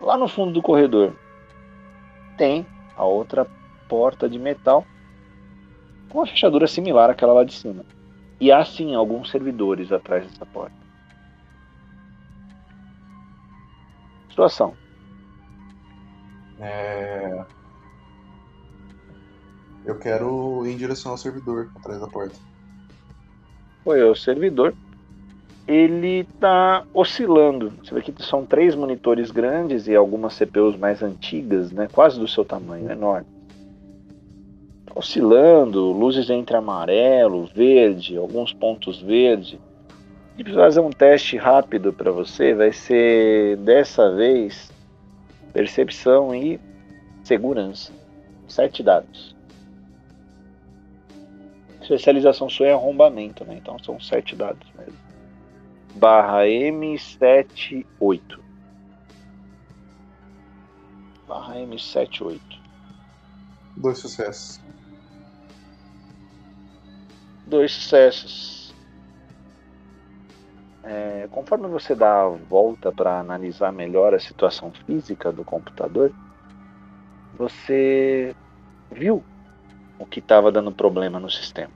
[0.00, 1.14] Lá no fundo do corredor
[2.38, 3.46] tem a outra
[3.86, 4.86] porta de metal
[6.10, 7.84] com uma fechadura similar àquela lá de cima.
[8.38, 10.74] E há sim alguns servidores atrás dessa porta.
[14.28, 14.74] Situação.
[16.58, 17.44] É...
[19.84, 22.36] Eu quero ir em direção ao servidor atrás da porta.
[23.84, 24.74] Foi o servidor.
[25.66, 27.72] Ele está oscilando.
[27.82, 31.88] Você vê que são três monitores grandes e algumas CPUs mais antigas, né?
[31.92, 33.39] quase do seu tamanho, enorme.
[34.94, 39.60] Oscilando, luzes entre amarelo, verde, alguns pontos verde.
[40.36, 42.54] E precisa fazer um teste rápido para você.
[42.54, 44.72] Vai ser dessa vez
[45.52, 46.60] percepção e
[47.22, 47.92] segurança.
[48.48, 49.36] Sete dados.
[51.80, 53.56] Especialização sua é arrombamento, né?
[53.56, 54.98] Então são sete dados mesmo.
[55.96, 58.38] Barra M78.
[61.26, 62.40] Barra M78.
[63.76, 64.60] Dois sucessos.
[67.50, 68.72] Dois sucessos.
[70.84, 76.12] É, conforme você dá a volta para analisar melhor a situação física do computador,
[77.36, 78.36] você
[78.88, 79.24] viu
[79.98, 81.72] o que estava dando problema no sistema.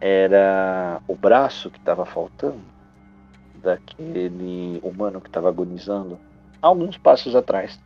[0.00, 2.62] Era o braço que estava faltando
[3.56, 6.16] daquele humano que estava agonizando
[6.62, 7.76] alguns passos atrás.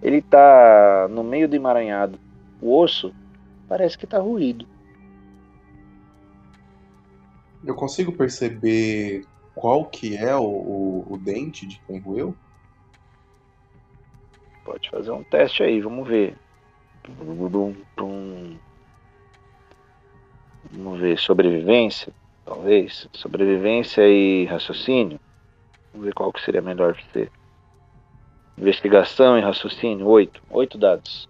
[0.00, 2.16] Ele está no meio do emaranhado.
[2.62, 3.12] O osso
[3.68, 4.66] parece que está ruído.
[7.64, 12.34] Eu consigo perceber qual que é o, o, o dente de quem roeu?
[14.64, 16.36] Pode fazer um teste aí, vamos ver.
[20.72, 22.12] Vamos ver, sobrevivência,
[22.44, 23.08] talvez.
[23.12, 25.20] Sobrevivência e raciocínio.
[25.92, 27.30] Vamos ver qual que seria melhor para você.
[28.56, 30.42] Investigação e raciocínio, 8.
[30.50, 31.28] 8 dados.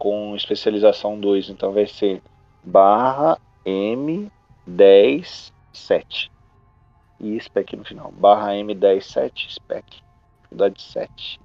[0.00, 2.22] Com especialização 2, então vai ser
[2.64, 6.32] barra M10 7.
[7.20, 8.10] E spec no final.
[8.12, 10.02] Barra M10 7 spec.
[10.38, 11.38] Dificuldade 7.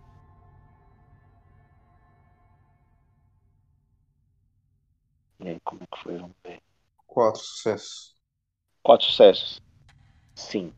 [5.41, 6.17] E aí, como é que foi?
[6.17, 6.61] Vamos ver.
[7.05, 8.15] Quatro sucessos.
[8.81, 9.61] Quatro sucessos.
[10.33, 10.73] Sim.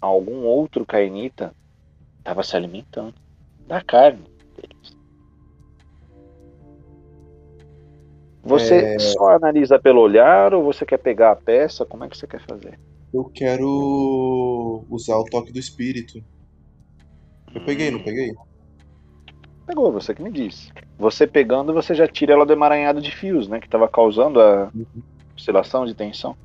[0.00, 1.54] Algum outro cainita
[2.18, 3.14] estava se alimentando
[3.66, 4.95] da carne deles.
[8.46, 8.98] Você É.
[8.98, 11.84] só analisa pelo olhar ou você quer pegar a peça?
[11.84, 12.78] Como é que você quer fazer?
[13.12, 16.22] Eu quero usar o toque do espírito.
[17.54, 18.32] Eu peguei, não peguei?
[19.66, 20.70] Pegou, você que me disse.
[20.98, 23.58] Você pegando, você já tira ela do emaranhado de fios, né?
[23.58, 24.70] Que estava causando a
[25.36, 26.36] oscilação de tensão.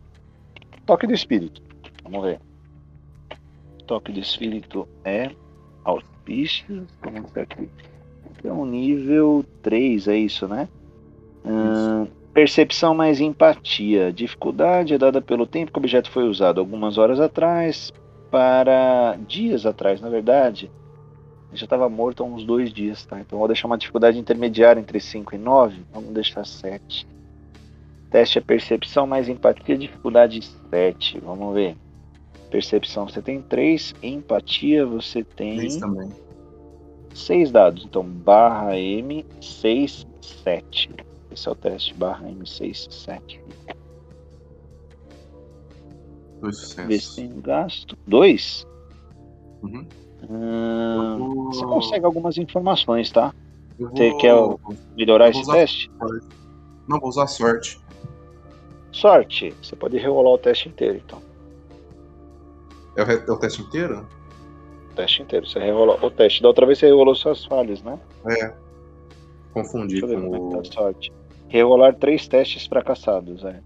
[0.86, 1.62] Toque do espírito.
[2.04, 2.39] Vamos ver.
[3.86, 5.30] Toque do espírito é
[5.84, 6.88] auspícios.
[7.04, 7.70] Vamos ver aqui.
[8.43, 10.68] É um nível 3, é isso, né?
[12.34, 14.12] Percepção mais empatia.
[14.12, 16.60] Dificuldade é dada pelo tempo que o objeto foi usado.
[16.60, 17.92] Algumas horas atrás,
[18.30, 20.72] para dias atrás, na verdade.
[21.50, 23.20] Ele já estava morto há uns dois dias, tá?
[23.20, 25.82] Então vou deixar uma dificuldade intermediária entre 5 e 9.
[25.92, 27.06] Vamos deixar 7.
[28.10, 31.20] Teste é percepção mais empatia, dificuldade 7.
[31.20, 31.76] Vamos ver.
[32.50, 36.10] Percepção você tem 3, empatia você tem Três também.
[37.14, 37.84] 6 dados.
[37.86, 40.89] Então barra M 6, 7.
[41.32, 43.42] Esse é o teste barra M 6, 7.
[46.42, 47.16] Dois Vê se sucessos.
[47.16, 47.98] tem gasto.
[48.08, 48.68] 2?
[49.64, 49.88] Uhum.
[50.30, 53.34] Hum, vou- você consegue algumas informações, tá?
[53.80, 53.96] Eu vou...
[53.98, 54.36] Você quer
[54.96, 55.92] melhorar esse teste?
[56.88, 57.80] Não, vou usar sorte.
[58.92, 59.54] Sorte.
[59.62, 61.22] Você pode rerolar o teste inteiro, então.
[62.96, 64.06] É o, é o teste inteiro?
[64.92, 65.48] O teste inteiro.
[65.48, 66.42] Você rerola o teste.
[66.42, 67.98] Da outra vez você rerolou suas falhas, né?
[68.28, 68.54] É.
[69.54, 70.50] Confundi com é o.
[70.50, 71.14] que tá sorte.
[71.52, 73.62] Rerolar três testes fracassados, é.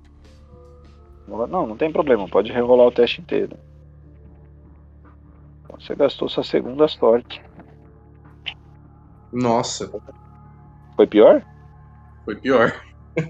[1.27, 2.27] Não, não tem problema.
[2.27, 3.55] Pode rerolar o teste inteiro.
[5.63, 7.43] Então, Você gastou sua segunda sorte.
[9.31, 9.91] Nossa,
[10.95, 11.45] Foi pior?
[12.23, 12.73] foi pior.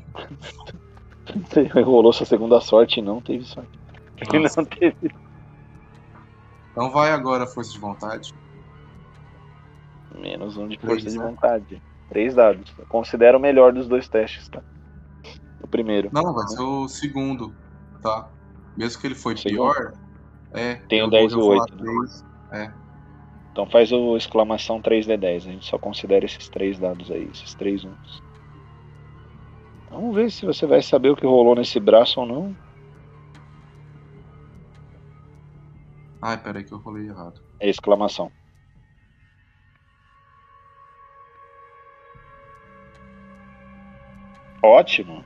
[1.50, 3.78] Você rerolou sua segunda sorte e não teve sorte.
[4.18, 4.62] E Nossa.
[4.62, 5.12] não teve.
[6.72, 8.34] Então vai agora, força de vontade.
[10.18, 11.26] Menos um de força de né?
[11.26, 11.82] vontade.
[12.10, 12.74] Três dados.
[12.78, 14.62] Eu considero o melhor dos dois testes, tá?
[15.62, 16.10] O primeiro.
[16.14, 17.54] Não, vai ser o segundo,
[18.02, 18.30] tá?
[18.78, 19.94] Mesmo que ele foi pior,
[20.54, 20.76] é.
[20.88, 22.66] Tem o eu 10 vou e o rolar 8, né?
[22.66, 22.86] É.
[23.52, 25.36] Então faz o exclamação 3D10.
[25.36, 28.24] A gente só considera esses três dados aí, esses três uns.
[29.90, 32.56] Vamos ver se você vai saber o que rolou nesse braço ou não.
[36.22, 37.42] Ai, peraí que eu rolei errado.
[37.60, 38.32] É exclamação.
[44.66, 45.24] Ótimo.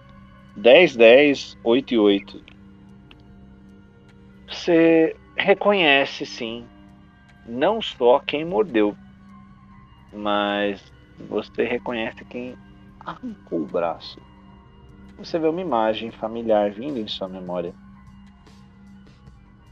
[0.57, 2.43] 10, 10, 8 e 8.
[4.49, 6.65] Você reconhece, sim,
[7.45, 8.97] não só quem mordeu,
[10.11, 10.83] mas
[11.29, 12.57] você reconhece quem
[12.99, 14.19] arrancou o braço.
[15.17, 17.73] Você vê uma imagem familiar vindo em sua memória.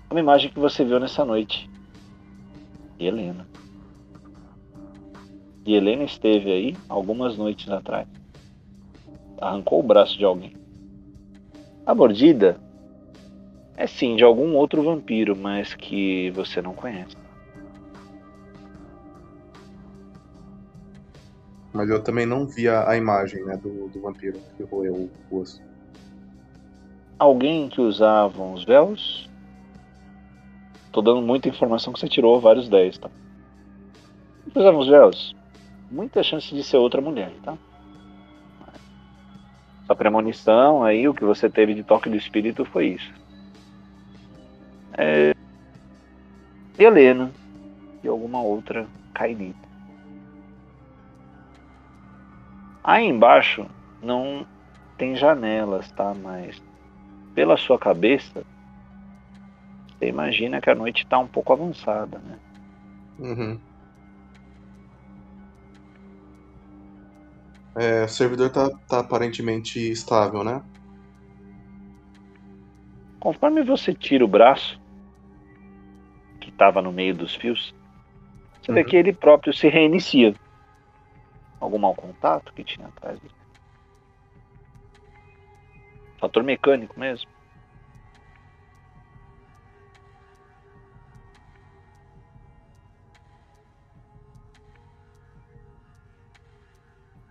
[0.10, 1.70] Uma imagem que você viu nessa noite.
[2.98, 3.46] Helena.
[5.66, 8.08] E Helena esteve aí algumas noites atrás
[9.40, 10.56] arrancou o braço de alguém.
[11.86, 12.60] A mordida
[13.76, 17.16] é sim de algum outro vampiro, mas que você não conhece.
[21.72, 25.38] Mas eu também não vi a, a imagem né, do, do vampiro que roeu o
[25.38, 25.62] osso.
[27.20, 29.30] Alguém que usava uns véus?
[30.92, 33.10] Tô dando muita informação que você tirou vários 10, tá?
[34.52, 35.36] Que usava uns véus?
[35.92, 37.58] Muita chance de ser outra mulher, tá?
[39.88, 43.14] Sua premonição aí, o que você teve de toque do espírito foi isso.
[44.98, 45.34] É...
[46.78, 47.32] Helena
[48.04, 49.68] e alguma outra cainita.
[52.84, 53.66] Aí embaixo
[54.04, 54.46] não
[54.98, 56.14] tem janelas, tá?
[56.14, 56.62] Mas
[57.34, 58.44] pela sua cabeça,
[59.98, 62.38] você imagina que a noite está um pouco avançada, né?
[63.20, 63.60] Uhum.
[67.80, 70.64] É, o servidor tá, tá aparentemente estável, né?
[73.20, 74.82] Conforme você tira o braço,
[76.42, 77.76] que estava no meio dos fios,
[78.62, 78.76] você uhum.
[78.76, 80.34] vê que ele próprio se reinicia.
[81.60, 83.34] Algum mau contato que tinha atrás dele.
[86.20, 87.30] Fator mecânico mesmo.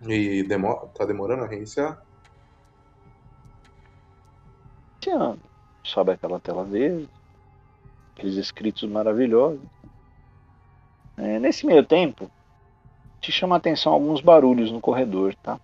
[0.07, 2.01] E demora, tá demorando a reiniciar?
[5.07, 5.39] Iniciando.
[5.83, 7.09] Sobe aquela tela verde.
[8.13, 9.61] Aqueles escritos maravilhosos.
[11.17, 12.29] É, nesse meio tempo,
[13.21, 15.59] te chama a atenção alguns barulhos no corredor, tá?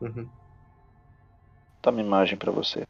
[0.00, 0.28] Uhum.
[1.80, 2.86] Toma imagem para você.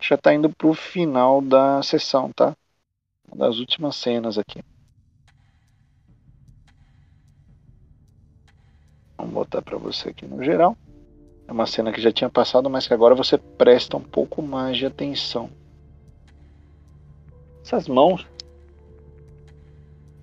[0.00, 2.54] Já tá indo pro final da sessão, tá?
[3.26, 4.62] Uma das últimas cenas aqui.
[9.28, 10.74] Vamos botar para você aqui no geral.
[11.46, 14.78] É uma cena que já tinha passado, mas que agora você presta um pouco mais
[14.78, 15.50] de atenção.
[17.62, 18.26] Essas mãos,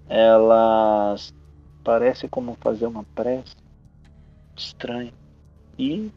[0.10, 1.32] elas
[1.84, 3.56] parecem como fazer uma prece
[4.57, 5.14] estranha
[5.77, 6.11] e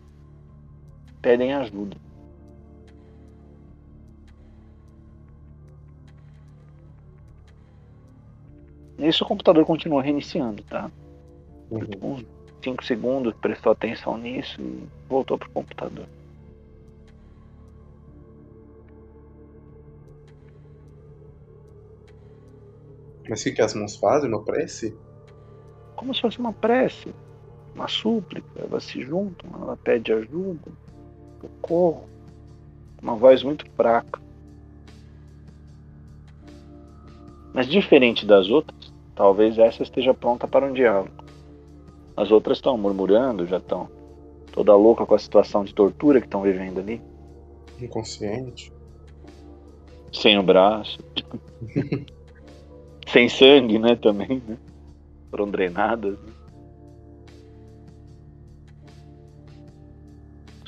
[1.20, 1.96] pedem ajuda.
[8.96, 10.90] Nisso o computador continua reiniciando, tá?
[11.70, 12.37] Uhum.
[12.68, 16.06] 5 segundos, prestou atenção nisso e voltou pro computador.
[23.28, 24.28] Mas o que, as mãos fazem?
[24.28, 24.96] Uma prece?
[25.96, 27.14] Como se fosse uma prece,
[27.74, 28.48] uma súplica.
[28.56, 30.70] Elas se juntam, ela pede ajuda,
[31.40, 32.08] socorro.
[33.02, 34.20] Uma voz muito fraca.
[37.52, 41.27] Mas diferente das outras, talvez essa esteja pronta para um diálogo.
[42.18, 43.88] As outras estão murmurando, já estão
[44.50, 47.00] toda louca com a situação de tortura que estão vivendo ali.
[47.80, 48.72] Inconsciente.
[50.12, 50.98] Sem o braço.
[53.06, 54.58] Sem sangue, né, também, né?
[55.30, 56.18] Foram drenadas.
[56.18, 56.32] Né?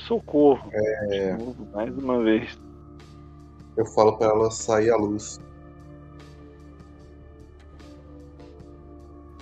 [0.07, 0.71] Socorro.
[0.73, 1.37] É...
[1.75, 2.57] Mais uma vez.
[3.77, 5.41] Eu falo para ela sair à luz.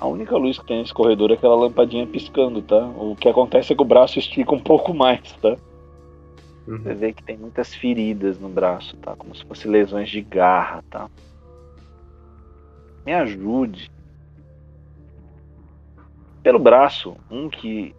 [0.01, 2.87] A única luz que tem nesse corredor é aquela lampadinha piscando, tá?
[2.97, 5.57] O que acontece é que o braço estica um pouco mais, tá?
[6.69, 6.79] Uhum.
[6.79, 9.17] Você vê que tem muitas feridas no braço, tá?
[9.17, 11.11] Como se fossem lesões de garra, tá?
[13.05, 13.91] Me ajude.
[16.43, 17.95] Pelo braço, um que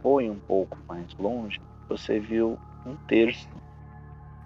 [0.00, 3.48] foi um pouco mais longe, você viu um terço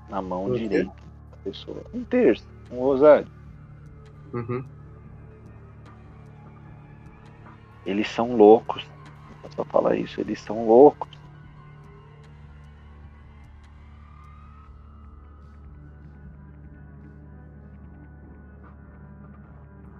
[0.09, 0.93] na mão direita
[1.31, 1.83] da pessoa.
[1.95, 3.29] Um terço, um rosário.
[4.33, 4.65] Uhum.
[7.87, 8.85] Eles são loucos.
[9.55, 11.09] Só falar isso, eles são loucos.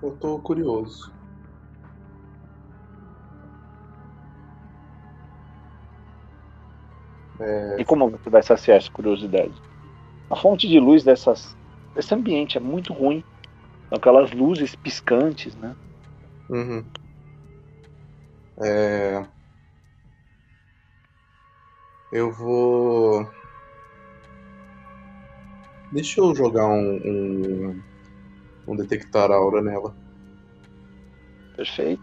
[0.01, 1.13] Pô, tô curioso.
[7.39, 7.81] É...
[7.81, 9.55] E como você vai saciar essa curiosidade?
[10.29, 11.57] A fonte de luz dessas,
[11.95, 13.25] desse ambiente é muito ruim.
[13.91, 15.77] Aquelas luzes piscantes, né?
[16.51, 16.85] Uhum.
[18.59, 19.25] É...
[22.13, 23.29] Eu vou.
[25.93, 27.83] Deixa eu jogar um, um,
[28.69, 29.95] um detectar aura nela.
[31.57, 32.03] Perfeito.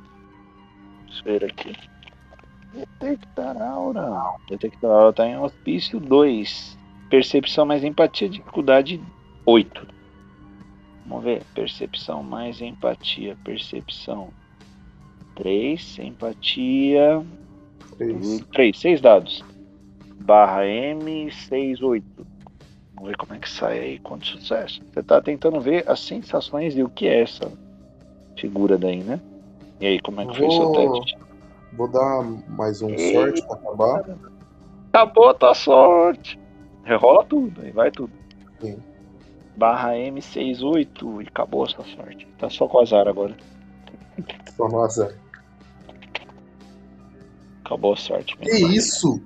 [1.06, 1.76] Deixa eu ver aqui.
[2.74, 4.36] Detectar aura.
[4.50, 6.78] Detectar aura está em auspício 2.
[7.10, 9.02] Percepção mais empatia, dificuldade
[9.46, 9.88] 8.
[11.06, 11.44] Vamos ver.
[11.54, 13.38] Percepção mais empatia.
[13.44, 14.32] Percepção
[15.36, 16.00] 3.
[16.00, 17.24] Empatia
[17.98, 18.42] 3.
[18.52, 18.80] 3.
[18.80, 19.46] 6 dados.
[20.20, 22.04] Barra M68.
[22.96, 24.00] Vamos ver como é que sai aí.
[24.00, 24.82] Quanto sucesso.
[24.92, 27.52] Você está tentando ver as sensações de o que é essa
[28.38, 29.20] figura daí, né?
[29.80, 30.48] E aí, como é que Vou...
[30.48, 31.18] foi o seu teste?
[31.74, 33.20] Vou dar mais um Eita.
[33.20, 34.18] sorte pra acabar.
[34.90, 36.40] Acabou a tua sorte.
[36.84, 38.14] Rerola tudo, aí vai tudo.
[38.62, 38.78] Sim.
[39.58, 42.28] Barra M68 e acabou a sua sorte.
[42.38, 43.36] Tá só com azar agora.
[44.56, 45.14] Só no azar.
[47.64, 48.38] Acabou a sorte.
[48.38, 49.22] Que isso?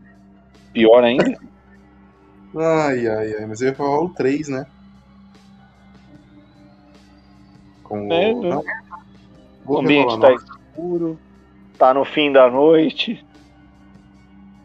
[0.73, 1.23] Pior ainda?
[2.55, 3.45] ai, ai, ai.
[3.45, 4.65] Mas eu ia falar o 3, né?
[7.83, 8.41] Com é, o...
[8.41, 8.63] Não.
[9.65, 11.19] o ambiente tá escuro
[11.77, 13.23] tá no fim da noite.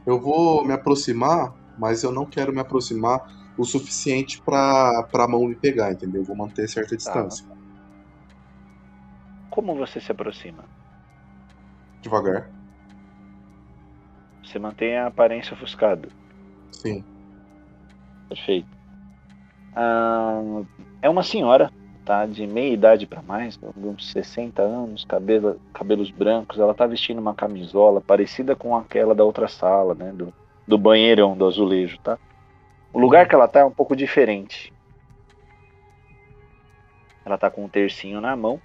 [0.04, 5.46] Eu vou me aproximar, mas eu não quero me aproximar o suficiente pra, pra mão
[5.46, 6.22] me pegar, entendeu?
[6.22, 6.96] Eu vou manter certa tá.
[6.96, 7.46] distância.
[7.46, 7.54] Tá.
[9.50, 10.64] Como você se aproxima?
[12.00, 12.50] Devagar.
[14.52, 16.06] Você mantém a aparência ofuscada.
[16.72, 17.02] Sim.
[18.28, 18.68] Perfeito.
[19.74, 20.42] Ah,
[21.00, 21.70] é uma senhora
[22.04, 26.58] tá de meia idade para mais, uns 60 anos, cabelo, cabelos brancos.
[26.58, 30.34] Ela tá vestindo uma camisola parecida com aquela da outra sala, né, do,
[30.68, 32.18] do banheirão do azulejo, tá?
[32.92, 34.70] O lugar que ela tá é um pouco diferente.
[37.24, 38.60] Ela tá com um tercinho na mão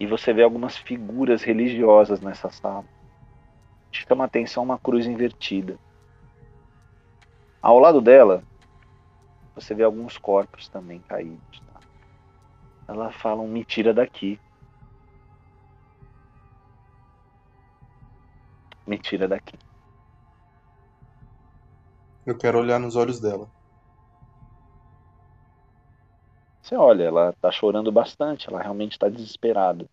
[0.00, 2.84] e você vê algumas figuras religiosas nessa sala.
[3.94, 5.78] Chama atenção uma cruz invertida.
[7.62, 8.42] Ao lado dela,
[9.54, 11.64] você vê alguns corpos também caídos
[12.86, 14.38] ela fala um me tira daqui.
[18.86, 19.58] Me tira daqui.
[22.26, 23.48] Eu quero olhar nos olhos dela.
[26.62, 29.86] Você olha, ela tá chorando bastante, ela realmente tá desesperada.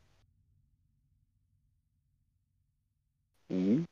[3.49, 3.84] Hum?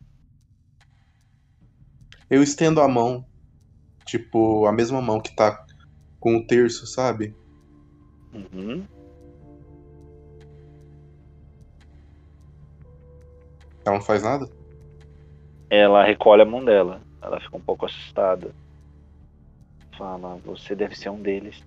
[2.29, 3.25] Eu estendo a mão,
[4.05, 5.65] tipo, a mesma mão que tá
[6.19, 7.35] com o terço, sabe?
[8.33, 8.85] Uhum.
[13.85, 14.47] Ela não faz nada?
[15.69, 17.01] Ela recolhe a mão dela.
[17.21, 18.53] Ela fica um pouco assustada.
[19.97, 21.63] Fala, você deve ser um deles.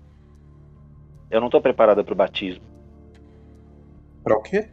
[1.29, 2.63] Eu não tô preparada pro batismo.
[4.23, 4.69] Pra o quê?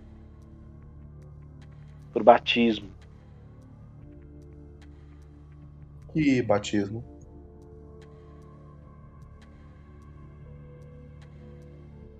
[2.12, 2.99] Pro batismo.
[6.12, 7.04] Que batismo?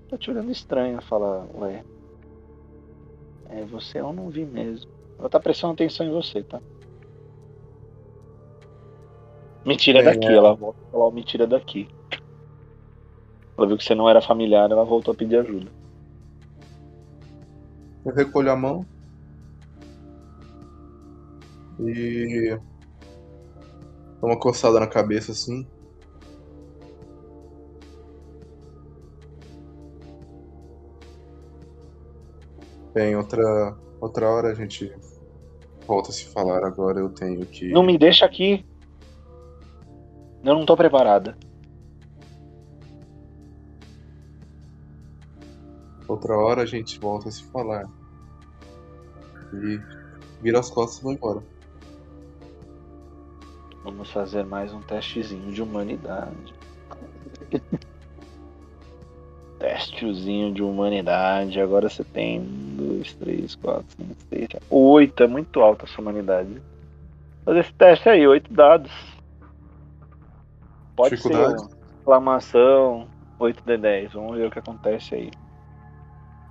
[0.08, 1.84] Tô te olhando estranho, fala, ué.
[3.48, 4.90] É, você eu não vi mesmo.
[5.18, 6.60] Ela tá prestando atenção em você, tá?
[9.64, 10.34] Me tira é, daqui, é.
[10.34, 11.88] ela volta a falar, me tira daqui.
[13.56, 15.70] Ela viu que você não era familiar, ela voltou a pedir ajuda.
[18.04, 18.86] Eu recolho a mão.
[21.80, 22.58] E.
[24.20, 25.66] Dá uma coçada na cabeça assim.
[32.92, 34.92] Bem, outra, outra hora a gente
[35.86, 36.64] volta a se falar.
[36.64, 37.68] Agora eu tenho que.
[37.68, 38.66] Não me deixa aqui.
[40.44, 41.36] Eu não tô preparada.
[46.08, 47.88] Outra hora a gente volta a se falar.
[49.54, 49.80] E
[50.42, 51.42] vira as costas e vai embora.
[53.82, 56.54] Vamos fazer mais um testezinho de humanidade.
[59.58, 61.60] Testezinho de humanidade.
[61.60, 62.42] Agora você tem
[62.76, 65.22] dois, três, quatro, cinco, seis, sete, oito.
[65.22, 66.60] É muito alta a sua humanidade.
[67.44, 68.92] Fazer esse teste aí, oito dados.
[70.94, 71.32] Pode ser
[71.98, 73.08] exclamação,
[73.38, 74.12] 8 de 10.
[74.12, 75.30] Vamos ver o que acontece aí.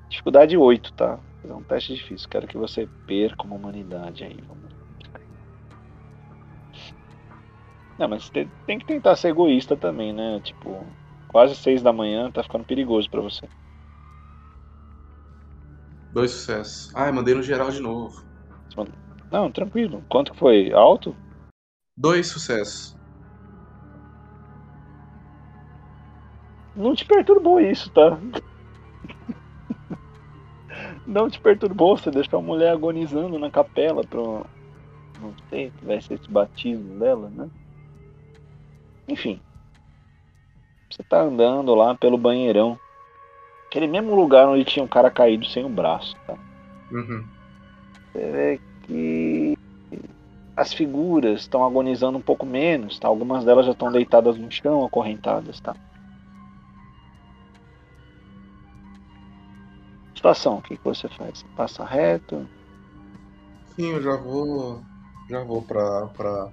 [0.09, 1.19] Dificuldade 8, tá?
[1.47, 2.27] É um teste difícil.
[2.27, 4.37] Quero que você perca uma humanidade aí.
[4.47, 4.68] Vamos.
[7.99, 10.39] Não, mas tem, tem que tentar ser egoísta também, né?
[10.39, 10.87] Tipo,
[11.27, 13.45] quase seis da manhã, tá ficando perigoso para você.
[16.13, 16.89] Dois sucessos.
[16.95, 18.15] Ai, mandei no geral de novo.
[19.29, 20.03] Não, tranquilo.
[20.09, 20.71] Quanto que foi?
[20.71, 21.13] Alto?
[21.97, 22.95] Dois sucessos.
[26.73, 28.17] Não te perturbou isso, tá?
[31.05, 34.45] Não te perturbou você deixou a mulher agonizando na capela pro.
[35.19, 37.49] Não sei, vai ser esse batismo dela, né?
[39.09, 39.41] Enfim.
[40.89, 42.79] Você tá andando lá pelo banheirão.
[43.67, 46.35] Aquele mesmo lugar onde tinha um cara caído sem o braço, tá?
[46.91, 47.23] Uhum.
[48.11, 49.57] Você vê que
[50.55, 53.07] as figuras estão agonizando um pouco menos, tá?
[53.07, 55.75] Algumas delas já estão deitadas no chão, acorrentadas, tá?
[60.15, 61.43] Situação, o que, que você faz?
[61.55, 62.45] Passa reto?
[63.73, 64.81] Sim, eu já vou.
[65.29, 66.07] Já vou pra.
[66.07, 66.49] pra...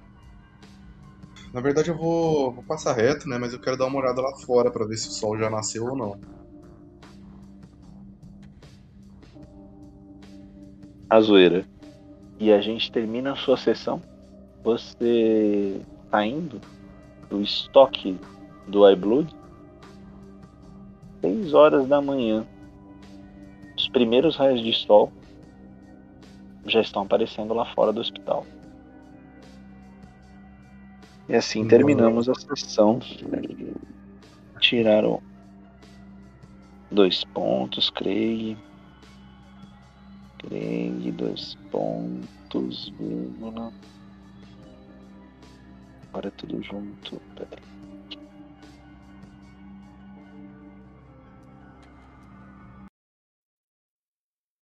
[1.57, 3.39] Na verdade eu vou, vou passar reto, né?
[3.39, 5.85] Mas eu quero dar uma olhada lá fora pra ver se o sol já nasceu
[5.85, 6.19] ou não.
[11.09, 11.65] A zoeira.
[12.39, 13.99] E a gente termina a sua sessão.
[14.63, 15.81] Você
[16.11, 16.61] tá indo
[17.27, 18.19] pro estoque
[18.67, 19.35] do iBlood.
[21.21, 22.45] 6 horas da manhã.
[23.75, 25.11] Os primeiros raios de sol
[26.67, 28.45] já estão aparecendo lá fora do hospital.
[31.29, 32.99] E assim terminamos a sessão.
[34.59, 35.21] Tiraram
[36.89, 38.57] dois pontos, Craig.
[40.39, 43.73] Craig, dois pontos, vírgula.
[46.09, 47.21] Agora é tudo junto.
[47.35, 47.76] Peraí.